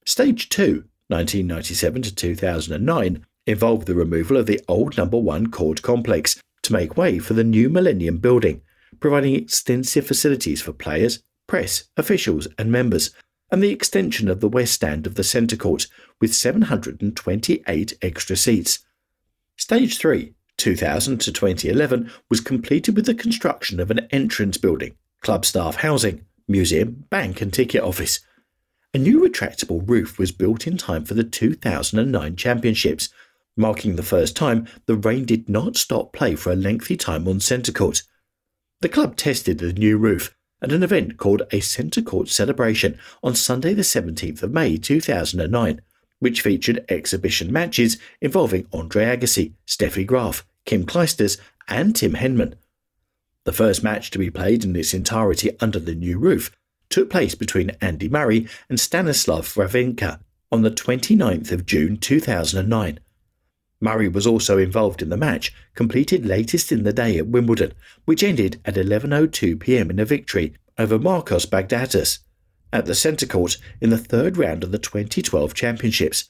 Stage 0.06 0.50
2, 0.50 0.84
1997 1.08 2.02
to 2.04 2.16
2009, 2.16 3.26
involved 3.46 3.88
the 3.88 3.96
removal 3.96 4.38
of 4.38 4.46
the 4.46 4.62
old 4.68 4.98
number 4.98 5.18
1 5.18 5.48
court 5.52 5.82
complex 5.82 6.42
to 6.64 6.74
make 6.74 6.98
way 6.98 7.18
for 7.20 7.34
the 7.34 7.44
new 7.44 7.70
Millennium 7.70 8.18
building, 8.18 8.62
providing 9.00 9.36
extensive 9.36 10.06
facilities 10.06 10.62
for 10.62 10.74
players, 10.74 11.24
press, 11.48 11.86
officials, 11.96 12.48
and 12.58 12.72
members, 12.72 13.12
and 13.50 13.64
the 13.64 13.72
extension 13.72 14.30
of 14.30 14.42
the 14.42 14.50
west 14.50 14.74
stand 14.74 15.08
of 15.08 15.16
the 15.16 15.24
centre 15.24 15.56
court 15.56 15.88
with 16.20 16.36
728 16.36 17.98
extra 18.02 18.36
seats. 18.36 18.80
Stage 19.56 19.98
3, 19.98 20.34
2000 20.58 21.20
to 21.22 21.32
2011 21.32 22.12
was 22.30 22.42
completed 22.42 22.96
with 22.96 23.06
the 23.06 23.14
construction 23.14 23.80
of 23.80 23.92
an 23.92 24.08
entrance 24.12 24.58
building, 24.58 24.96
club 25.22 25.46
staff 25.46 25.78
housing, 25.78 26.26
museum, 26.48 27.06
bank, 27.10 27.42
and 27.42 27.54
ticket 27.54 27.84
office. 27.84 28.20
A 28.94 28.98
new 28.98 29.22
retractable 29.22 29.88
roof 29.88 30.18
was 30.18 30.32
built 30.32 30.66
in 30.66 30.78
time 30.78 31.06
for 31.06 31.14
the 31.14 31.24
2009 31.24 32.36
championships, 32.36 33.10
marking 33.56 33.96
the 33.96 34.04
first 34.04 34.36
time 34.36 34.68
the 34.86 34.96
rain 34.96 35.26
did 35.26 35.50
not 35.50 35.76
stop 35.76 36.14
play 36.14 36.36
for 36.36 36.52
a 36.52 36.56
lengthy 36.56 36.96
time 36.96 37.28
on 37.28 37.40
centre 37.40 37.72
court. 37.72 38.04
The 38.82 38.90
club 38.90 39.16
tested 39.16 39.58
the 39.58 39.74
new 39.74 39.98
roof 39.98 40.36
at 40.62 40.72
an 40.72 40.84
event 40.84 41.18
called 41.18 41.44
a 41.52 41.60
Centre 41.60 42.02
Court 42.02 42.30
Celebration 42.30 42.98
on 43.24 43.36
Sunday, 43.36 43.74
the 43.74 43.82
17th 43.82 44.42
of 44.44 44.52
May 44.52 44.78
2009, 44.78 45.82
which 46.20 46.42
featured 46.42 46.86
exhibition 46.90 47.52
matches 47.52 47.98
involving 48.22 48.68
Andre 48.74 49.06
Agassi, 49.06 49.54
Steffi 49.66 50.06
Graf, 50.06 50.46
Kim 50.66 50.86
Clijsters, 50.86 51.40
and 51.68 51.96
Tim 51.96 52.14
Henman. 52.14 52.56
The 53.44 53.54
first 53.54 53.84
match 53.84 54.12
to 54.12 54.20
be 54.20 54.30
played 54.30 54.64
in 54.64 54.76
its 54.76 54.94
entirety 54.94 55.52
under 55.60 55.80
the 55.80 55.96
new 55.96 56.20
roof 56.20 56.52
took 56.90 57.10
place 57.10 57.36
between 57.36 57.72
Andy 57.82 58.10
Murray 58.10 58.48
and 58.70 58.80
Stanislav 58.80 59.46
Wawrinka 59.54 60.20
on 60.52 60.62
the 60.62 60.72
29th 60.72 61.52
of 61.52 61.66
June 61.66 61.98
2009. 61.98 63.00
Murray 63.80 64.08
was 64.08 64.26
also 64.26 64.58
involved 64.58 65.02
in 65.02 65.10
the 65.10 65.18
match, 65.18 65.54
completed 65.76 66.26
latest 66.26 66.72
in 66.72 66.84
the 66.84 66.94
day 66.94 67.18
at 67.18 67.28
Wimbledon, 67.28 67.74
which 68.06 68.24
ended 68.24 68.60
at 68.66 68.76
11.02 68.76 69.60
pm 69.60 69.92
in 69.92 70.00
a 70.00 70.06
victory 70.06 70.56
over 70.78 70.98
Marcos 70.98 71.46
Baghdatis 71.46 72.20
at 72.78 72.86
the 72.86 72.94
centre 72.94 73.26
court 73.26 73.58
in 73.82 73.90
the 73.90 73.98
third 73.98 74.38
round 74.38 74.64
of 74.64 74.72
the 74.72 74.78
2012 74.78 75.56
championships. 75.56 76.30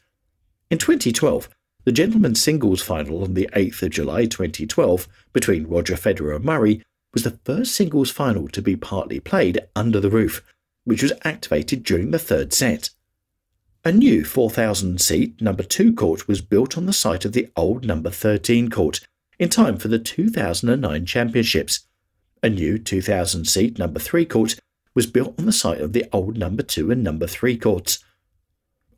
In 0.72 0.78
2012, 0.78 1.50
the 1.84 1.92
gentlemen's 1.92 2.42
singles 2.42 2.82
final 2.82 3.22
on 3.24 3.34
the 3.34 3.50
8th 3.54 3.84
of 3.84 3.92
July 3.92 4.26
2012 4.26 5.10
between 5.34 5.68
Roger 5.68 5.96
Federer 5.96 6.38
and 6.38 6.46
Murray 6.46 6.82
was 7.12 7.24
the 7.24 7.40
first 7.44 7.76
singles 7.76 8.12
final 8.12 8.48
to 8.48 8.62
be 8.62 8.78
partly 8.78 9.20
played 9.20 9.60
under 9.76 10.00
the 10.00 10.10
roof, 10.10 10.42
which 10.86 11.04
was 11.04 11.12
activated 11.24 11.84
during 11.84 12.12
the 12.12 12.20
third 12.20 12.54
set. 12.54 12.92
A 13.84 13.92
new 13.92 14.24
4,000 14.24 15.02
seat 15.02 15.42
number 15.42 15.64
2 15.64 15.94
court 15.94 16.30
was 16.30 16.42
built 16.42 16.78
on 16.78 16.86
the 16.86 16.94
site 16.94 17.26
of 17.26 17.34
the 17.34 17.50
old 17.58 17.86
number 17.86 18.10
13 18.10 18.70
court 18.70 19.02
in 19.38 19.50
time 19.50 19.78
for 19.78 19.90
the 19.90 20.00
2009 20.00 21.06
championships. 21.06 21.82
A 22.42 22.50
new 22.50 22.78
2,000 22.78 23.46
seat 23.46 23.78
number 23.78 24.00
3 24.00 24.26
court 24.26 24.56
was 24.98 25.06
built 25.06 25.38
on 25.38 25.46
the 25.46 25.52
site 25.52 25.80
of 25.80 25.94
the 25.94 26.06
old 26.12 26.40
number 26.40 26.64
2 26.64 26.90
and 26.90 27.04
number 27.04 27.28
3 27.28 27.56
courts. 27.58 28.00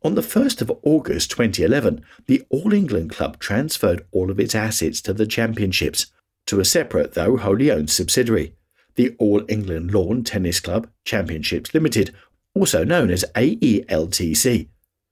On 0.02 0.16
the 0.16 0.22
1st 0.22 0.62
of 0.62 0.72
August 0.82 1.30
2011, 1.32 2.06
the 2.26 2.42
All 2.50 2.72
England 2.72 3.10
Club 3.10 3.38
transferred 3.38 4.06
all 4.14 4.32
of 4.32 4.40
its 4.40 4.56
assets 4.56 5.02
to 5.02 5.14
the 5.14 5.28
championships 5.28 6.06
to 6.46 6.62
a 6.62 6.64
separate, 6.64 7.16
though 7.16 7.36
wholly 7.36 7.70
owned 7.70 7.90
subsidiary, 7.90 8.56
the 8.96 9.14
All 9.20 9.44
England 9.50 9.94
Lawn 9.94 10.24
Tennis 10.24 10.62
Club 10.62 10.88
Championships 11.04 11.74
Limited, 11.74 12.16
also 12.56 12.86
known 12.86 13.10
as 13.10 13.26
AELTC. 13.36 14.70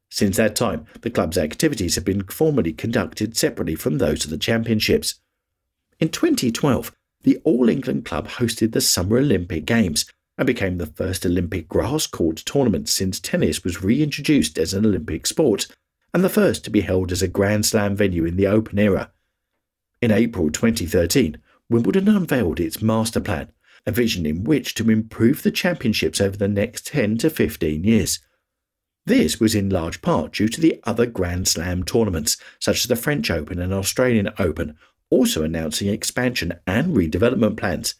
Since 0.09 0.37
that 0.37 0.55
time, 0.55 0.85
the 1.01 1.09
club's 1.09 1.37
activities 1.37 1.95
have 1.95 2.05
been 2.05 2.23
formally 2.23 2.71
conducted 2.71 3.35
separately 3.35 3.75
from 3.75 3.97
those 3.97 4.23
of 4.23 4.31
the 4.31 4.37
championships. 4.37 5.15
In 5.99 6.07
2012, 6.07 6.95
the 7.23 7.41
All 7.43 7.67
England 7.67 8.05
Club 8.05 8.29
hosted 8.29 8.71
the 8.71 8.79
Summer 8.79 9.17
Olympic 9.17 9.65
Games 9.65 10.05
and 10.37 10.45
became 10.45 10.77
the 10.77 10.85
first 10.85 11.25
Olympic 11.25 11.67
grass 11.67 12.05
court 12.07 12.37
tournament 12.37 12.87
since 12.89 13.19
tennis 13.19 13.63
was 13.63 13.83
reintroduced 13.83 14.57
as 14.57 14.73
an 14.73 14.85
Olympic 14.85 15.25
sport 15.25 15.67
and 16.13 16.23
the 16.23 16.29
first 16.29 16.63
to 16.63 16.69
be 16.69 16.81
held 16.81 17.11
as 17.11 17.21
a 17.21 17.27
Grand 17.27 17.65
Slam 17.65 17.95
venue 17.95 18.25
in 18.25 18.37
the 18.37 18.47
Open 18.47 18.79
era. 18.79 19.11
In 20.01 20.11
April 20.11 20.49
2013, 20.49 21.37
Wimbledon 21.69 22.07
unveiled 22.07 22.59
its 22.59 22.81
master 22.81 23.19
plan, 23.19 23.51
a 23.85 23.91
vision 23.91 24.25
in 24.25 24.43
which 24.43 24.73
to 24.75 24.89
improve 24.89 25.43
the 25.43 25.51
championships 25.51 26.21
over 26.21 26.37
the 26.37 26.47
next 26.47 26.87
10 26.87 27.17
to 27.17 27.29
15 27.29 27.83
years. 27.83 28.19
This 29.05 29.39
was 29.39 29.55
in 29.55 29.69
large 29.69 30.01
part 30.01 30.33
due 30.33 30.49
to 30.49 30.61
the 30.61 30.81
other 30.83 31.05
Grand 31.05 31.47
Slam 31.47 31.83
tournaments, 31.83 32.37
such 32.59 32.81
as 32.81 32.87
the 32.87 32.95
French 32.95 33.31
Open 33.31 33.59
and 33.59 33.73
Australian 33.73 34.29
Open, 34.37 34.77
also 35.09 35.43
announcing 35.43 35.87
expansion 35.87 36.53
and 36.67 36.95
redevelopment 36.95 37.57
plans. 37.57 37.95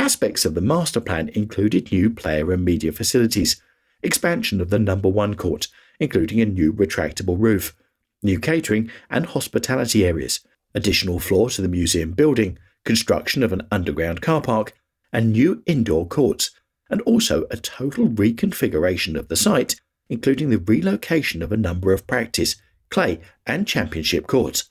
Aspects 0.00 0.46
of 0.46 0.54
the 0.54 0.62
master 0.62 0.98
plan 0.98 1.28
included 1.34 1.92
new 1.92 2.08
player 2.08 2.50
and 2.52 2.64
media 2.64 2.90
facilities, 2.90 3.60
expansion 4.02 4.62
of 4.62 4.70
the 4.70 4.78
number 4.78 5.10
one 5.10 5.34
court, 5.34 5.68
including 5.98 6.40
a 6.40 6.46
new 6.46 6.72
retractable 6.72 7.36
roof, 7.38 7.76
new 8.22 8.40
catering 8.40 8.90
and 9.10 9.26
hospitality 9.26 10.06
areas, 10.06 10.40
additional 10.74 11.18
floor 11.18 11.50
to 11.50 11.60
the 11.60 11.68
museum 11.68 12.12
building, 12.12 12.58
construction 12.82 13.42
of 13.42 13.52
an 13.52 13.60
underground 13.70 14.22
car 14.22 14.40
park, 14.40 14.72
and 15.12 15.32
new 15.32 15.62
indoor 15.66 16.06
courts, 16.06 16.50
and 16.88 17.02
also 17.02 17.44
a 17.50 17.58
total 17.58 18.06
reconfiguration 18.08 19.18
of 19.18 19.28
the 19.28 19.36
site 19.36 19.78
including 20.08 20.48
the 20.48 20.58
relocation 20.58 21.42
of 21.42 21.52
a 21.52 21.58
number 21.58 21.92
of 21.92 22.06
practice, 22.06 22.56
clay, 22.88 23.20
and 23.46 23.66
championship 23.66 24.26
courts. 24.26 24.70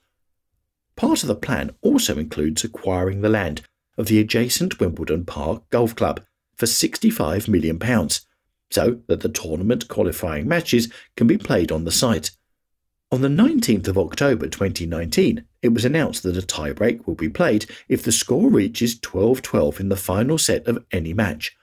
Part 0.96 1.22
of 1.22 1.28
the 1.28 1.36
plan 1.36 1.70
also 1.82 2.18
includes 2.18 2.64
acquiring 2.64 3.22
the 3.22 3.30
land 3.30 3.62
of 4.00 4.08
the 4.08 4.20
adjacent 4.20 4.80
Wimbledon 4.80 5.26
Park 5.26 5.70
Golf 5.70 5.96
Club 5.96 6.24
for 6.56 6.66
£65 6.66 7.48
million, 7.48 7.78
so 8.72 9.02
that 9.08 9.20
the 9.20 9.30
tournament 9.30 9.88
qualifying 9.90 10.48
matches 10.48 10.92
can 11.16 11.28
be 11.28 11.38
played 11.38 11.72
on 11.72 11.84
the 11.84 11.92
site. 11.92 12.32
On 13.12 13.22
the 13.22 13.28
19th 13.28 13.88
of 13.88 13.98
October 13.98 14.48
2019, 14.48 15.44
it 15.62 15.74
was 15.74 15.84
announced 15.84 16.24
that 16.24 16.38
a 16.38 16.42
tiebreak 16.42 17.06
will 17.06 17.16
be 17.16 17.28
played 17.28 17.66
if 17.90 18.04
the 18.04 18.12
score 18.12 18.50
reaches 18.50 19.00
12 19.00 19.42
12 19.42 19.80
in 19.80 19.90
the 19.90 19.98
final 19.98 20.38
set 20.38 20.66
of 20.68 20.86
any 20.92 21.14
match. 21.14 21.58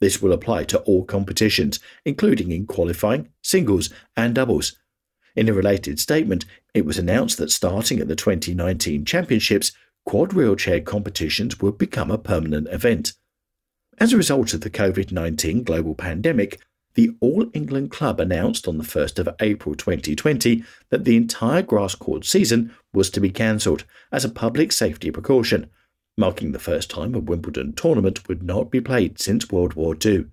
This 0.00 0.20
will 0.20 0.32
apply 0.32 0.64
to 0.64 0.80
all 0.80 1.04
competitions, 1.04 1.78
including 2.04 2.50
in 2.50 2.66
qualifying, 2.66 3.28
singles, 3.42 3.90
and 4.16 4.34
doubles. 4.34 4.76
In 5.36 5.48
a 5.48 5.54
related 5.54 6.00
statement, 6.00 6.46
it 6.74 6.86
was 6.86 6.98
announced 6.98 7.38
that 7.38 7.50
starting 7.50 8.00
at 8.00 8.08
the 8.08 8.16
2019 8.16 9.04
Championships, 9.04 9.72
quad 10.06 10.32
wheelchair 10.32 10.80
competitions 10.80 11.60
would 11.60 11.76
become 11.76 12.10
a 12.10 12.16
permanent 12.16 12.68
event. 12.68 13.12
As 13.98 14.12
a 14.12 14.16
result 14.16 14.54
of 14.54 14.60
the 14.60 14.70
COVID 14.70 15.10
19 15.10 15.64
global 15.64 15.94
pandemic, 15.94 16.60
the 16.94 17.10
All 17.20 17.50
England 17.52 17.90
Club 17.90 18.20
announced 18.20 18.66
on 18.66 18.78
the 18.78 18.84
1st 18.84 19.18
of 19.18 19.28
April 19.40 19.74
2020 19.74 20.64
that 20.90 21.04
the 21.04 21.16
entire 21.16 21.60
grass 21.60 21.94
court 21.94 22.24
season 22.24 22.74
was 22.94 23.10
to 23.10 23.20
be 23.20 23.30
cancelled 23.30 23.84
as 24.12 24.24
a 24.24 24.30
public 24.30 24.72
safety 24.72 25.10
precaution, 25.10 25.68
marking 26.16 26.52
the 26.52 26.58
first 26.58 26.88
time 26.88 27.14
a 27.14 27.18
Wimbledon 27.18 27.74
tournament 27.74 28.28
would 28.28 28.42
not 28.42 28.70
be 28.70 28.80
played 28.80 29.18
since 29.18 29.50
World 29.50 29.74
War 29.74 29.96
II. 30.02 30.26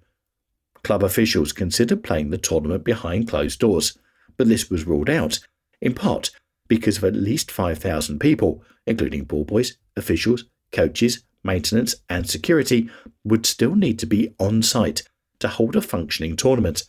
Club 0.83 1.03
officials 1.03 1.51
considered 1.51 2.03
playing 2.03 2.29
the 2.29 2.37
tournament 2.37 2.83
behind 2.83 3.27
closed 3.27 3.59
doors, 3.59 3.97
but 4.37 4.47
this 4.47 4.69
was 4.69 4.85
ruled 4.85 5.09
out, 5.09 5.39
in 5.81 5.93
part 5.93 6.31
because 6.75 6.97
of 6.97 7.03
at 7.03 7.15
least 7.15 7.51
5,000 7.51 8.19
people, 8.19 8.63
including 8.87 9.25
ball 9.25 9.45
boys, 9.45 9.77
officials, 9.95 10.45
coaches, 10.71 11.23
maintenance, 11.43 11.95
and 12.09 12.29
security, 12.29 12.89
would 13.23 13.45
still 13.45 13.75
need 13.75 13.99
to 13.99 14.05
be 14.05 14.33
on 14.39 14.61
site 14.61 15.03
to 15.39 15.47
hold 15.47 15.75
a 15.75 15.81
functioning 15.81 16.35
tournament 16.35 16.83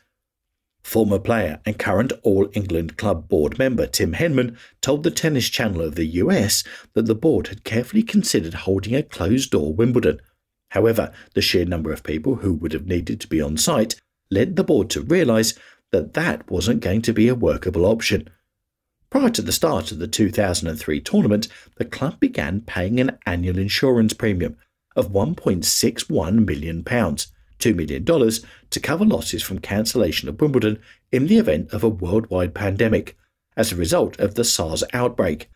Former 0.84 1.18
player 1.18 1.60
and 1.64 1.78
current 1.78 2.12
All 2.22 2.46
England 2.52 2.98
Club 2.98 3.26
board 3.26 3.58
member 3.58 3.86
Tim 3.86 4.12
Henman 4.12 4.56
told 4.82 5.02
the 5.02 5.10
Tennis 5.10 5.48
Channel 5.48 5.80
of 5.80 5.94
the 5.94 6.04
US 6.22 6.62
that 6.92 7.06
the 7.06 7.14
board 7.14 7.48
had 7.48 7.64
carefully 7.64 8.02
considered 8.02 8.52
holding 8.52 8.94
a 8.94 9.02
closed 9.02 9.50
door 9.50 9.72
Wimbledon. 9.72 10.20
However, 10.68 11.10
the 11.32 11.40
sheer 11.40 11.64
number 11.64 11.90
of 11.90 12.02
people 12.02 12.36
who 12.36 12.52
would 12.52 12.74
have 12.74 12.86
needed 12.86 13.18
to 13.22 13.28
be 13.28 13.40
on 13.40 13.56
site 13.56 13.96
led 14.30 14.56
the 14.56 14.62
board 14.62 14.90
to 14.90 15.00
realise 15.00 15.54
that 15.90 16.12
that 16.12 16.50
wasn't 16.50 16.82
going 16.82 17.00
to 17.02 17.14
be 17.14 17.28
a 17.28 17.34
workable 17.34 17.86
option. 17.86 18.28
Prior 19.14 19.30
to 19.30 19.42
the 19.42 19.52
start 19.52 19.92
of 19.92 20.00
the 20.00 20.08
2003 20.08 21.00
tournament, 21.00 21.46
the 21.76 21.84
club 21.84 22.18
began 22.18 22.62
paying 22.62 22.98
an 22.98 23.16
annual 23.24 23.58
insurance 23.58 24.12
premium 24.12 24.56
of 24.96 25.12
£1.61 25.12 26.44
million 26.44 26.82
$2 26.82 27.74
million 27.76 28.04
to 28.70 28.80
cover 28.80 29.04
losses 29.04 29.40
from 29.40 29.60
cancellation 29.60 30.28
of 30.28 30.40
Wimbledon 30.40 30.80
in 31.12 31.28
the 31.28 31.38
event 31.38 31.72
of 31.72 31.84
a 31.84 31.88
worldwide 31.88 32.56
pandemic 32.56 33.16
as 33.56 33.70
a 33.70 33.76
result 33.76 34.18
of 34.18 34.34
the 34.34 34.42
SARS 34.42 34.82
outbreak. 34.92 35.48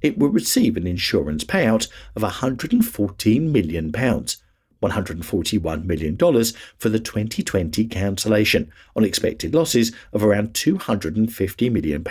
It 0.00 0.18
will 0.18 0.30
receive 0.30 0.76
an 0.76 0.88
insurance 0.88 1.44
payout 1.44 1.86
of 2.16 2.22
£114 2.22 3.40
million, 3.42 3.92
$141 3.92 5.84
million 5.84 6.18
for 6.18 6.88
the 6.88 6.98
2020 6.98 7.84
cancellation 7.84 8.72
on 8.96 9.04
expected 9.04 9.54
losses 9.54 9.92
of 10.12 10.24
around 10.24 10.54
£250 10.54 11.70
million, 11.70 12.04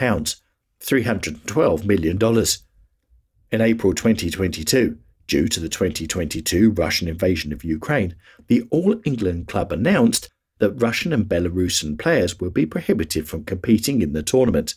$312 0.82 1.86
million. 1.86 2.18
In 3.52 3.62
April 3.62 3.94
2022, 3.94 4.98
Due 5.32 5.48
to 5.48 5.62
the 5.62 5.70
2022 5.70 6.72
Russian 6.72 7.08
invasion 7.08 7.54
of 7.54 7.64
Ukraine, 7.64 8.16
the 8.48 8.64
All 8.70 9.00
England 9.06 9.48
club 9.48 9.72
announced 9.72 10.28
that 10.60 10.82
Russian 10.82 11.14
and 11.14 11.26
Belarusian 11.26 11.98
players 11.98 12.42
will 12.42 12.50
be 12.50 12.66
prohibited 12.66 13.30
from 13.30 13.46
competing 13.46 14.02
in 14.02 14.12
the 14.12 14.24
tournament. 14.24 14.76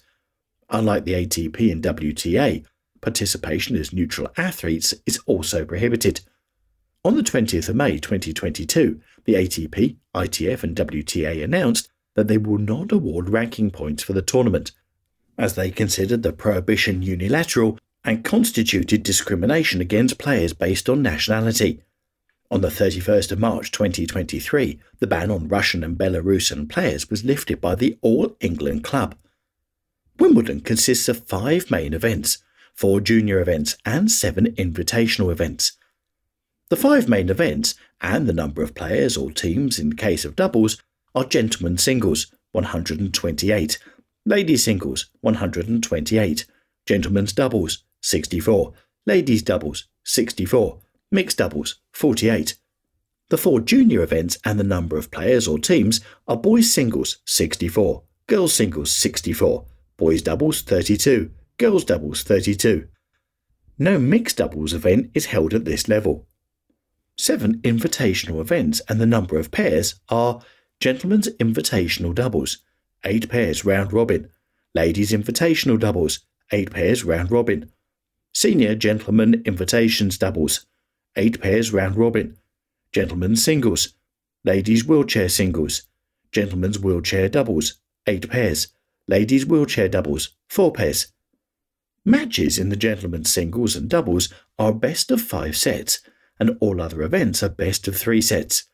Unlike 0.71 1.07
the 1.07 1.27
ATP 1.27 1.73
and 1.73 1.83
WTA, 1.83 2.65
participation 3.01 3.75
as 3.75 3.93
neutral 3.93 4.31
athletes 4.37 4.95
is 5.07 5.19
also 5.27 5.65
prohibited. 5.65 6.21
On 7.05 7.17
the 7.17 7.23
20th 7.23 7.69
of 7.69 7.75
May 7.75 7.99
2022, 7.99 9.01
the 9.25 9.35
ATP, 9.35 9.97
ITF, 10.15 10.63
and 10.63 10.77
WTA 10.77 11.43
announced 11.43 11.89
that 12.15 12.29
they 12.29 12.39
will 12.39 12.59
not 12.59 12.93
award 12.93 13.29
ranking 13.29 13.73
points 13.73 14.05
for 14.05 14.13
the 14.13 14.23
tournament, 14.23 14.71
as 15.39 15.55
they 15.55 15.71
considered 15.71 16.23
the 16.23 16.33
prohibition 16.33 17.03
unilateral 17.03 17.79
and 18.05 18.25
constituted 18.25 19.03
discrimination 19.03 19.81
against 19.81 20.19
players 20.19 20.53
based 20.53 20.89
on 20.89 21.03
nationality. 21.03 21.83
On 22.51 22.61
the 22.61 22.69
31st 22.69 23.33
of 23.33 23.39
March 23.39 23.73
2023, 23.73 24.79
the 24.99 25.07
ban 25.07 25.31
on 25.31 25.49
Russian 25.49 25.83
and 25.83 25.97
Belarusian 25.97 26.69
players 26.69 27.09
was 27.11 27.25
lifted 27.25 27.61
by 27.61 27.75
the 27.75 27.99
All 28.03 28.37
England 28.41 28.85
Club. 28.85 29.17
Wimbledon 30.19 30.61
consists 30.61 31.09
of 31.09 31.27
five 31.27 31.71
main 31.71 31.95
events, 31.95 32.39
four 32.75 33.01
junior 33.01 33.41
events, 33.41 33.77
and 33.85 34.11
seven 34.11 34.53
invitational 34.53 35.33
events. 35.33 35.73
The 36.69 36.77
five 36.77 37.09
main 37.09 37.31
events 37.31 37.75
and 38.01 38.27
the 38.27 38.33
number 38.33 38.63
of 38.63 38.75
players 38.75 39.17
or 39.17 39.31
teams 39.31 39.79
in 39.79 39.97
case 39.97 40.25
of 40.25 40.37
doubles 40.37 40.81
are 41.15 41.25
gentlemen 41.25 41.79
singles 41.79 42.27
128, 42.53 43.79
ladies 44.27 44.65
singles 44.65 45.11
128, 45.21 46.47
gentlemen's 46.87 47.33
doubles 47.33 47.85
64, 48.03 48.73
ladies 49.07 49.43
doubles 49.43 49.89
64, 50.05 50.79
mixed 51.11 51.39
doubles 51.39 51.81
48. 51.93 52.57
The 53.31 53.39
four 53.39 53.61
junior 53.61 54.03
events 54.03 54.39
and 54.45 54.59
the 54.59 54.65
number 54.65 54.97
of 54.97 55.11
players 55.11 55.47
or 55.47 55.59
teams 55.59 56.01
are 56.27 56.37
boys 56.37 56.73
singles 56.73 57.19
64, 57.27 58.03
girls 58.27 58.55
singles 58.55 58.91
64, 58.93 59.67
boys 59.97 60.23
doubles 60.23 60.63
32, 60.63 61.31
girls 61.59 61.85
doubles 61.85 62.23
32. 62.23 62.89
No 63.79 63.99
mixed 63.99 64.39
doubles 64.39 64.73
event 64.73 65.11
is 65.15 65.27
held 65.27 65.53
at 65.53 65.65
this 65.65 65.89
level. 65.89 66.27
Seven 67.17 67.59
invitational 67.59 68.41
events 68.41 68.81
and 68.89 69.01
the 69.01 69.07
number 69.07 69.39
of 69.39 69.51
pairs 69.51 70.01
are 70.09 70.41
Gentlemen's 70.81 71.29
Invitational 71.39 72.15
Doubles, 72.15 72.59
8 73.05 73.29
pairs 73.29 73.65
round 73.65 73.93
robin, 73.93 74.31
Ladies 74.75 75.13
Invitational 75.13 75.79
Doubles, 75.79 76.21
8 76.51 76.71
pairs 76.71 77.05
round 77.05 77.31
robin, 77.31 77.71
Senior 78.33 78.75
Gentlemen 78.75 79.43
Invitations 79.45 80.19
Doubles, 80.19 80.67
8 81.17 81.41
pairs 81.41 81.73
round 81.73 81.97
robin, 81.97 82.37
Gentlemen's 82.93 83.45
Singles, 83.45 83.95
Ladies 84.45 84.85
Wheelchair 84.85 85.29
Singles, 85.29 85.83
Gentlemen's 86.33 86.79
Wheelchair 86.79 87.29
Doubles, 87.29 87.75
8 88.07 88.31
pairs, 88.31 88.69
Ladies 89.07 89.45
Wheelchair 89.45 89.89
Doubles, 89.89 90.31
4 90.49 90.73
pairs. 90.73 91.13
Matches 92.07 92.59
in 92.59 92.69
the 92.69 92.77
gentlemen's 92.77 93.33
singles 93.33 93.77
and 93.77 93.89
doubles 93.89 94.29
are 94.59 94.73
best 94.73 95.11
of 95.11 95.23
5 95.23 95.57
sets, 95.57 96.01
and 96.39 96.57
all 96.61 96.81
other 96.81 97.03
events 97.03 97.43
are 97.43 97.49
best 97.49 97.87
of 97.87 97.97
3 97.97 98.21
sets. 98.21 98.65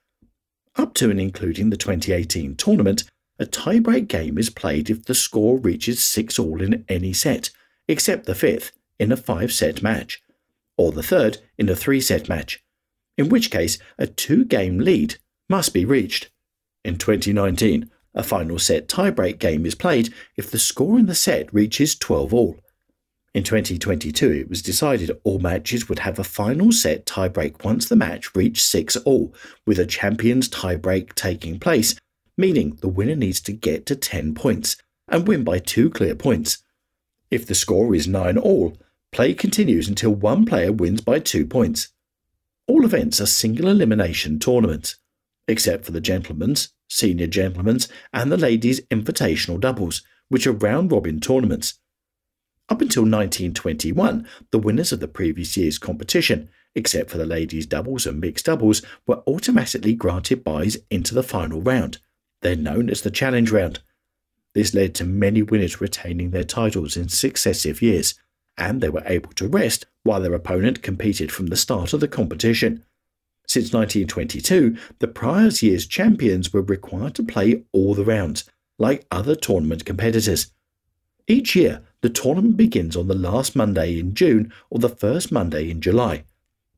Up 0.77 0.95
to 0.95 1.11
and 1.11 1.21
including 1.21 1.71
the 1.71 1.77
2018 1.77 2.57
tournament, 2.57 3.05
a 3.41 3.47
tiebreak 3.47 4.07
game 4.07 4.37
is 4.37 4.51
played 4.51 4.91
if 4.91 5.07
the 5.07 5.15
score 5.15 5.59
reaches 5.59 6.05
6 6.05 6.39
all 6.39 6.61
in 6.61 6.85
any 6.91 7.15
set, 7.15 7.49
except 7.89 8.27
the 8.27 8.35
fifth 8.35 8.71
in 8.99 9.11
a 9.11 9.17
5 9.17 9.51
set 9.51 9.83
match, 9.83 10.23
or 10.77 10.93
the 10.93 11.03
third 11.03 11.39
in 11.57 11.71
a 11.71 11.75
3 11.75 12.03
set 12.03 12.29
match, 12.29 12.63
in 13.17 13.31
which 13.31 13.51
case 13.51 13.79
a 13.99 14.07
2 14.07 14.45
game 14.45 14.79
lead 14.79 15.17
must 15.49 15.73
be 15.73 15.87
reached. 15.87 16.31
In 16.85 16.99
2019, 16.99 17.91
a 18.15 18.23
final 18.23 18.59
set 18.59 18.89
tiebreak 18.89 19.39
game 19.39 19.65
is 19.65 19.75
played 19.75 20.13
if 20.37 20.51
the 20.51 20.59
score 20.59 20.99
in 20.99 21.07
the 21.07 21.15
set 21.15 21.53
reaches 21.53 21.97
12 21.97 22.35
all. 22.35 22.61
In 23.33 23.43
2022, 23.43 24.33
it 24.33 24.51
was 24.51 24.61
decided 24.61 25.19
all 25.25 25.39
matches 25.39 25.89
would 25.89 26.01
have 26.01 26.19
a 26.19 26.25
final 26.25 26.73
set 26.73 27.07
tiebreak 27.07 27.65
once 27.65 27.89
the 27.89 27.97
match 27.97 28.35
reached 28.35 28.67
6 28.67 28.97
all, 28.99 29.35
with 29.67 29.79
a 29.79 29.87
champions 29.87 30.47
tiebreak 30.47 31.15
taking 31.15 31.59
place, 31.59 31.95
meaning 32.41 32.79
the 32.81 32.89
winner 32.89 33.15
needs 33.15 33.41
to 33.43 33.53
get 33.53 33.87
to 33.87 33.95
10 33.95 34.35
points 34.35 34.77
and 35.07 35.29
win 35.29 35.45
by 35.45 35.59
two 35.59 35.91
clear 35.91 36.15
points. 36.15 36.59
If 37.31 37.47
the 37.47 37.55
score 37.55 37.95
is 37.95 38.09
9 38.09 38.39
all, 38.39 38.77
play 39.13 39.35
continues 39.35 39.89
until 39.89 40.11
one 40.11 40.47
player 40.47 40.73
wins 40.73 41.03
by 41.03 41.19
2 41.19 41.47
points. 41.47 41.89
All 42.67 42.85
events 42.85 43.21
are 43.21 43.27
single 43.27 43.69
elimination 43.69 44.39
tournaments, 44.39 44.97
except 45.47 45.85
for 45.85 45.93
the 45.93 46.01
gentlemen's, 46.01 46.73
senior 46.89 47.27
gentlemen's, 47.27 47.89
and 48.13 48.33
the 48.33 48.37
ladies' 48.37 48.81
invitational 48.87 49.61
doubles, 49.61 50.03
which 50.29 50.47
are 50.47 50.53
round 50.53 50.91
robin 50.91 51.21
tournaments. 51.21 51.75
Up 52.69 52.81
until 52.81 53.03
1921, 53.03 54.27
the 54.53 54.59
winners 54.59 54.93
of 54.93 55.01
the 55.01 55.09
previous 55.09 55.57
year's 55.57 55.79
competition, 55.79 56.49
except 56.77 57.11
for 57.11 57.19
the 57.19 57.27
ladies' 57.27 57.67
doubles 57.67 58.07
and 58.07 58.21
mixed 58.21 58.47
doubles, 58.47 58.83
were 59.07 59.25
automatically 59.27 59.93
granted 59.93 60.45
byes 60.45 60.77
into 60.89 61.15
the 61.15 61.25
final 61.25 61.61
round. 61.61 61.99
They're 62.41 62.57
known 62.57 62.89
as 62.89 63.03
the 63.03 63.11
Challenge 63.11 63.51
Round. 63.51 63.81
This 64.55 64.75
led 64.75 64.95
to 64.97 65.05
many 65.05 65.43
winners 65.43 65.81
retaining 65.81 66.31
their 66.31 66.45
titles 66.45 66.97
in 66.97 67.09
successive 67.09 67.83
years, 67.83 68.15
and 68.57 68.81
they 68.81 68.89
were 68.89 69.03
able 69.07 69.33
to 69.35 69.49
rest 69.49 69.87
while 70.03 70.21
their 70.21 70.35
opponent 70.35 70.83
competed 70.83 71.31
from 71.31 71.49
the 71.49 71.57
start 71.57 71.93
of 71.93 72.01
the 72.01 72.09
competition. 72.09 72.85
Since 73.47 73.73
1922, 73.73 74.77
the 75.01 75.09
prior 75.09 75.49
year's 75.49 75.87
champions 75.87 76.53
were 76.53 76.63
required 76.63 77.15
to 77.17 77.23
play 77.23 77.65
all 77.73 77.95
the 77.95 78.05
rounds, 78.05 78.45
like 78.79 79.07
other 79.11 79.35
tournament 79.35 79.85
competitors. 79.85 80.53
Each 81.27 81.55
year, 81.55 81.83
the 82.01 82.09
tournament 82.09 82.57
begins 82.57 82.97
on 82.97 83.09
the 83.09 83.15
last 83.15 83.55
Monday 83.55 83.99
in 83.99 84.15
June 84.15 84.53
or 84.71 84.79
the 84.79 84.89
first 84.89 85.31
Monday 85.31 85.71
in 85.71 85.81
July, 85.81 86.25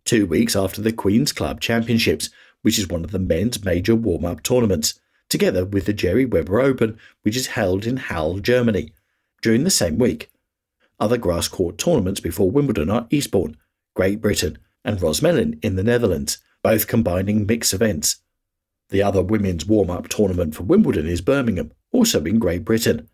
two 0.05 0.27
weeks 0.27 0.57
after 0.57 0.83
the 0.83 0.92
Queen's 0.92 1.33
Club 1.33 1.61
Championships, 1.61 2.31
which 2.62 2.79
is 2.79 2.88
one 2.88 3.05
of 3.05 3.12
the 3.12 3.18
men's 3.18 3.64
major 3.64 3.94
warm 3.94 4.25
up 4.25 4.42
tournaments, 4.42 4.98
together 5.33 5.64
with 5.64 5.87
the 5.87 5.92
Gerry 5.92 6.25
Weber 6.25 6.61
Open, 6.61 6.97
which 7.23 7.37
is 7.37 7.49
held 7.49 7.87
in 7.87 7.97
Halle, 7.97 8.38
Germany, 8.38 8.92
during 9.40 9.64
the 9.64 9.71
same 9.71 9.99
week. 9.99 10.31
Other 11.01 11.18
grass 11.18 11.49
court 11.49 11.79
tournaments 11.79 12.21
before 12.21 12.51
Wimbledon 12.51 12.88
are 12.88 13.09
Eastbourne, 13.11 13.57
Great 13.97 14.21
Britain, 14.21 14.59
and 14.85 15.01
Rosmalen 15.01 15.59
in 15.64 15.75
the 15.75 15.83
Netherlands, 15.83 16.38
both 16.62 16.87
combining 16.87 17.47
mixed 17.47 17.75
events. 17.75 18.16
The 18.90 19.03
other 19.03 19.23
women's 19.23 19.66
warm 19.66 19.90
up 19.90 20.09
tournament 20.09 20.55
for 20.55 20.62
Wimbledon 20.62 21.09
is 21.09 21.21
Birmingham, 21.21 21.73
also 21.90 22.23
in 22.25 22.38
Great 22.38 22.64
Britain. 22.64 23.09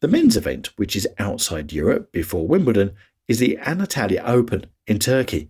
The 0.00 0.08
men's 0.08 0.36
event, 0.36 0.70
which 0.76 0.94
is 0.94 1.08
outside 1.18 1.72
Europe 1.72 2.12
before 2.12 2.46
Wimbledon, 2.46 2.92
is 3.26 3.38
the 3.38 3.58
Antalya 3.62 4.22
Open 4.24 4.66
in 4.86 4.98
Turkey. 4.98 5.48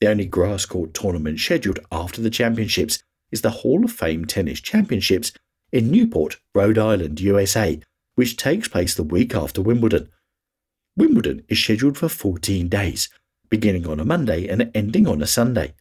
The 0.00 0.08
only 0.08 0.24
grass 0.24 0.64
court 0.64 0.94
tournament 0.94 1.40
scheduled 1.40 1.80
after 1.90 2.22
the 2.22 2.30
championships 2.30 3.02
is 3.32 3.42
the 3.42 3.50
Hall 3.50 3.84
of 3.84 3.92
Fame 3.92 4.24
Tennis 4.24 4.60
Championships 4.60 5.32
in 5.72 5.90
Newport, 5.90 6.38
Rhode 6.54 6.78
Island, 6.78 7.20
USA, 7.20 7.80
which 8.14 8.36
takes 8.36 8.68
place 8.68 8.94
the 8.94 9.02
week 9.02 9.34
after 9.34 9.62
Wimbledon. 9.62 10.08
Wimbledon 10.96 11.44
is 11.48 11.62
scheduled 11.62 11.96
for 11.96 12.08
14 12.08 12.68
days, 12.68 13.08
beginning 13.50 13.86
on 13.86 14.00
a 14.00 14.04
Monday 14.04 14.48
and 14.48 14.70
ending 14.74 15.06
on 15.06 15.22
a 15.22 15.26
Sunday. 15.26 15.74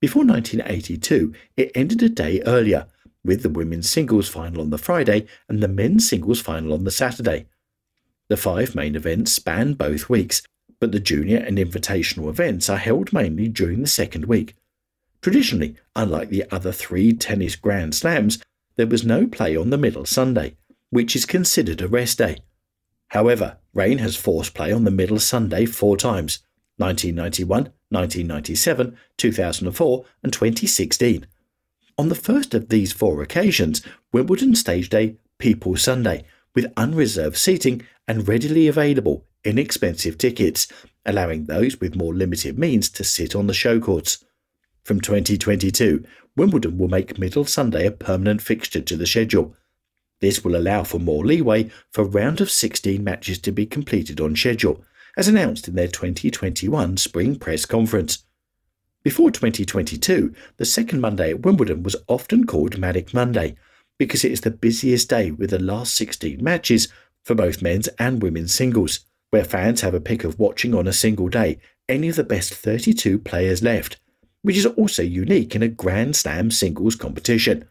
Before 0.00 0.24
1982, 0.24 1.32
it 1.56 1.72
ended 1.74 2.02
a 2.02 2.08
day 2.08 2.42
earlier 2.44 2.86
with 3.24 3.42
the 3.42 3.48
women's 3.48 3.88
singles 3.88 4.28
final 4.28 4.60
on 4.60 4.70
the 4.70 4.78
Friday 4.78 5.26
and 5.48 5.62
the 5.62 5.68
men's 5.68 6.08
singles 6.08 6.40
final 6.40 6.72
on 6.72 6.84
the 6.84 6.90
Saturday. 6.90 7.46
The 8.28 8.36
five 8.36 8.74
main 8.74 8.96
events 8.96 9.32
span 9.32 9.74
both 9.74 10.08
weeks, 10.08 10.42
but 10.80 10.90
the 10.90 11.00
junior 11.00 11.38
and 11.38 11.58
invitational 11.58 12.28
events 12.28 12.68
are 12.68 12.78
held 12.78 13.12
mainly 13.12 13.48
during 13.48 13.80
the 13.80 13.86
second 13.86 14.26
week. 14.26 14.56
Traditionally, 15.20 15.76
unlike 15.94 16.30
the 16.30 16.44
other 16.50 16.72
three 16.72 17.12
tennis 17.12 17.54
Grand 17.54 17.94
Slams, 17.94 18.42
there 18.76 18.86
was 18.86 19.04
no 19.04 19.26
play 19.26 19.56
on 19.56 19.70
the 19.70 19.78
middle 19.78 20.04
Sunday, 20.04 20.56
which 20.90 21.14
is 21.16 21.26
considered 21.26 21.80
a 21.80 21.88
rest 21.88 22.18
day. 22.18 22.38
However, 23.08 23.58
rain 23.74 23.98
has 23.98 24.16
forced 24.16 24.54
play 24.54 24.72
on 24.72 24.84
the 24.84 24.90
middle 24.90 25.18
Sunday 25.18 25.66
four 25.66 25.96
times 25.96 26.40
1991, 26.78 27.72
1997, 27.90 28.96
2004, 29.18 30.04
and 30.22 30.32
2016. 30.32 31.26
On 31.98 32.08
the 32.08 32.14
first 32.14 32.54
of 32.54 32.68
these 32.68 32.92
four 32.92 33.22
occasions, 33.22 33.82
Wimbledon 34.12 34.54
staged 34.54 34.94
a 34.94 35.16
People 35.38 35.76
Sunday 35.76 36.24
with 36.54 36.72
unreserved 36.76 37.36
seating 37.36 37.82
and 38.08 38.26
readily 38.26 38.68
available, 38.68 39.26
inexpensive 39.44 40.16
tickets, 40.16 40.68
allowing 41.04 41.44
those 41.44 41.80
with 41.80 41.96
more 41.96 42.14
limited 42.14 42.58
means 42.58 42.88
to 42.90 43.04
sit 43.04 43.34
on 43.34 43.46
the 43.46 43.54
show 43.54 43.80
courts. 43.80 44.24
From 44.84 45.00
2022, 45.00 46.04
Wimbledon 46.36 46.76
will 46.76 46.88
make 46.88 47.18
Middle 47.18 47.44
Sunday 47.44 47.86
a 47.86 47.92
permanent 47.92 48.42
fixture 48.42 48.80
to 48.80 48.96
the 48.96 49.06
schedule. 49.06 49.54
This 50.20 50.42
will 50.42 50.56
allow 50.56 50.82
for 50.82 50.98
more 50.98 51.24
leeway 51.24 51.70
for 51.92 52.04
round 52.04 52.40
of 52.40 52.50
16 52.50 53.02
matches 53.02 53.38
to 53.40 53.52
be 53.52 53.64
completed 53.64 54.20
on 54.20 54.34
schedule, 54.34 54.84
as 55.16 55.28
announced 55.28 55.68
in 55.68 55.74
their 55.74 55.86
2021 55.86 56.96
spring 56.96 57.38
press 57.38 57.64
conference. 57.64 58.24
Before 59.04 59.30
2022, 59.30 60.34
the 60.56 60.64
second 60.64 61.00
Monday 61.00 61.30
at 61.30 61.42
Wimbledon 61.42 61.82
was 61.84 61.96
often 62.08 62.46
called 62.46 62.78
Manic 62.78 63.14
Monday 63.14 63.56
because 63.98 64.24
it 64.24 64.32
is 64.32 64.40
the 64.40 64.50
busiest 64.50 65.08
day 65.08 65.30
with 65.30 65.50
the 65.50 65.58
last 65.60 65.94
16 65.94 66.42
matches 66.42 66.88
for 67.24 67.36
both 67.36 67.62
men's 67.62 67.86
and 68.00 68.20
women's 68.20 68.52
singles, 68.52 69.00
where 69.30 69.44
fans 69.44 69.82
have 69.82 69.94
a 69.94 70.00
pick 70.00 70.24
of 70.24 70.40
watching 70.40 70.74
on 70.74 70.88
a 70.88 70.92
single 70.92 71.28
day 71.28 71.60
any 71.88 72.08
of 72.08 72.16
the 72.16 72.24
best 72.24 72.52
32 72.52 73.18
players 73.20 73.62
left, 73.62 74.00
which 74.42 74.56
is 74.56 74.66
also 74.66 75.02
unique 75.02 75.54
in 75.54 75.62
a 75.62 75.68
Grand 75.68 76.14
Slam 76.14 76.50
singles 76.50 76.96
competition. 76.96 77.68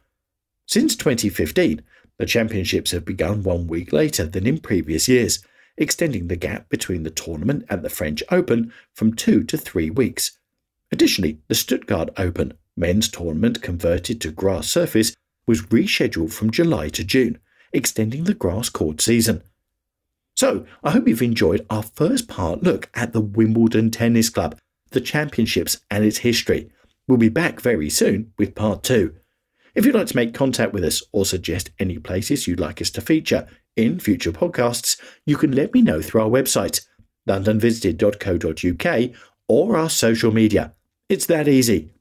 Since 0.68 0.96
2015, 0.96 1.82
The 2.22 2.28
championships 2.28 2.92
have 2.92 3.04
begun 3.04 3.42
one 3.42 3.66
week 3.66 3.92
later 3.92 4.28
than 4.28 4.46
in 4.46 4.60
previous 4.60 5.08
years, 5.08 5.44
extending 5.76 6.28
the 6.28 6.36
gap 6.36 6.70
between 6.70 7.02
the 7.02 7.10
tournament 7.10 7.66
and 7.68 7.82
the 7.82 7.90
French 7.90 8.22
Open 8.30 8.72
from 8.94 9.16
two 9.16 9.44
to 9.46 9.58
three 9.58 9.90
weeks. 9.90 10.38
Additionally, 10.92 11.40
the 11.48 11.56
Stuttgart 11.56 12.12
Open 12.18 12.54
men's 12.78 13.10
tournament 13.10 13.64
converted 13.64 14.22
to 14.22 14.32
grass 14.32 14.70
surface 14.70 15.16
was 15.48 15.64
rescheduled 15.64 16.32
from 16.32 16.52
July 16.52 16.90
to 16.90 17.04
June, 17.04 17.40
extending 17.74 18.26
the 18.26 18.36
grass 18.36 18.70
court 18.70 19.02
season. 19.02 19.42
So, 20.36 20.68
I 20.84 20.92
hope 20.92 21.08
you've 21.08 21.24
enjoyed 21.24 21.66
our 21.72 21.82
first 21.82 22.28
part 22.28 22.62
look 22.62 22.88
at 22.94 23.14
the 23.14 23.22
Wimbledon 23.22 23.90
Tennis 23.90 24.30
Club, 24.30 24.60
the 24.92 25.02
championships, 25.02 25.80
and 25.90 26.06
its 26.06 26.20
history. 26.20 26.70
We'll 27.08 27.18
be 27.18 27.30
back 27.30 27.60
very 27.60 27.90
soon 27.90 28.34
with 28.38 28.56
part 28.56 28.84
two. 28.84 29.16
If 29.74 29.86
you'd 29.86 29.96
like 29.96 30.08
to 30.08 30.16
make 30.16 30.34
contact 30.34 30.74
with 30.74 30.84
us 30.84 31.02
or 31.12 31.26
suggest 31.26 31.72
any 31.80 31.98
places 31.98 32.48
you'd 32.48 32.60
like 32.60 32.82
us 32.82 32.90
to 32.92 33.02
feature 33.02 33.48
in 33.76 34.00
future 34.00 34.32
podcasts, 34.32 35.00
you 35.26 35.38
can 35.38 35.54
let 35.54 35.74
me 35.74 35.82
know 35.82 36.02
through 36.02 36.22
our 36.22 36.30
website, 36.30 36.86
londonvisited.co.uk, 37.28 39.12
or 39.48 39.78
our 39.78 39.90
social 39.90 40.32
media. 40.32 40.74
It's 41.10 41.26
that 41.28 41.48
easy. 41.48 41.92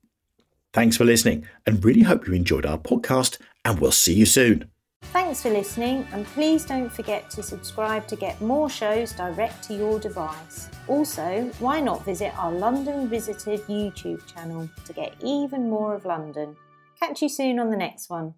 Thanks 0.72 0.96
for 0.96 1.04
listening 1.04 1.46
and 1.66 1.84
really 1.84 2.02
hope 2.02 2.26
you 2.26 2.34
enjoyed 2.34 2.66
our 2.66 2.78
podcast, 2.78 3.38
and 3.64 3.80
we'll 3.80 3.92
see 3.92 4.14
you 4.14 4.26
soon. 4.26 4.70
Thanks 5.02 5.42
for 5.42 5.50
listening, 5.50 6.06
and 6.12 6.24
please 6.24 6.64
don't 6.64 6.88
forget 6.88 7.28
to 7.30 7.42
subscribe 7.42 8.06
to 8.06 8.16
get 8.16 8.40
more 8.40 8.70
shows 8.70 9.12
direct 9.12 9.64
to 9.64 9.74
your 9.74 9.98
device. 9.98 10.68
Also, 10.86 11.50
why 11.58 11.80
not 11.80 12.04
visit 12.04 12.32
our 12.38 12.52
London 12.52 13.08
Visited 13.08 13.60
YouTube 13.62 14.24
channel 14.32 14.68
to 14.84 14.92
get 14.92 15.14
even 15.20 15.68
more 15.68 15.94
of 15.94 16.04
London? 16.04 16.56
Catch 17.00 17.22
you 17.22 17.28
soon 17.28 17.58
on 17.58 17.70
the 17.70 17.76
next 17.76 18.08
one. 18.08 18.34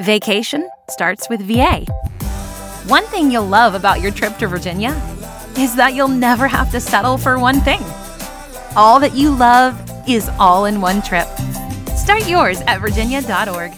Vacation 0.00 0.68
starts 0.90 1.28
with 1.28 1.40
VA. 1.42 1.84
One 2.88 3.04
thing 3.04 3.30
you'll 3.30 3.46
love 3.46 3.74
about 3.74 4.00
your 4.00 4.10
trip 4.10 4.36
to 4.38 4.48
Virginia 4.48 4.90
is 5.56 5.76
that 5.76 5.94
you'll 5.94 6.08
never 6.08 6.48
have 6.48 6.72
to 6.72 6.80
settle 6.80 7.16
for 7.16 7.38
one 7.38 7.60
thing. 7.60 7.82
All 8.74 8.98
that 8.98 9.14
you 9.14 9.32
love 9.32 9.80
is 10.08 10.28
all 10.40 10.64
in 10.64 10.80
one 10.80 11.00
trip. 11.02 11.28
Start 11.96 12.28
yours 12.28 12.60
at 12.62 12.80
virginia.org. 12.80 13.72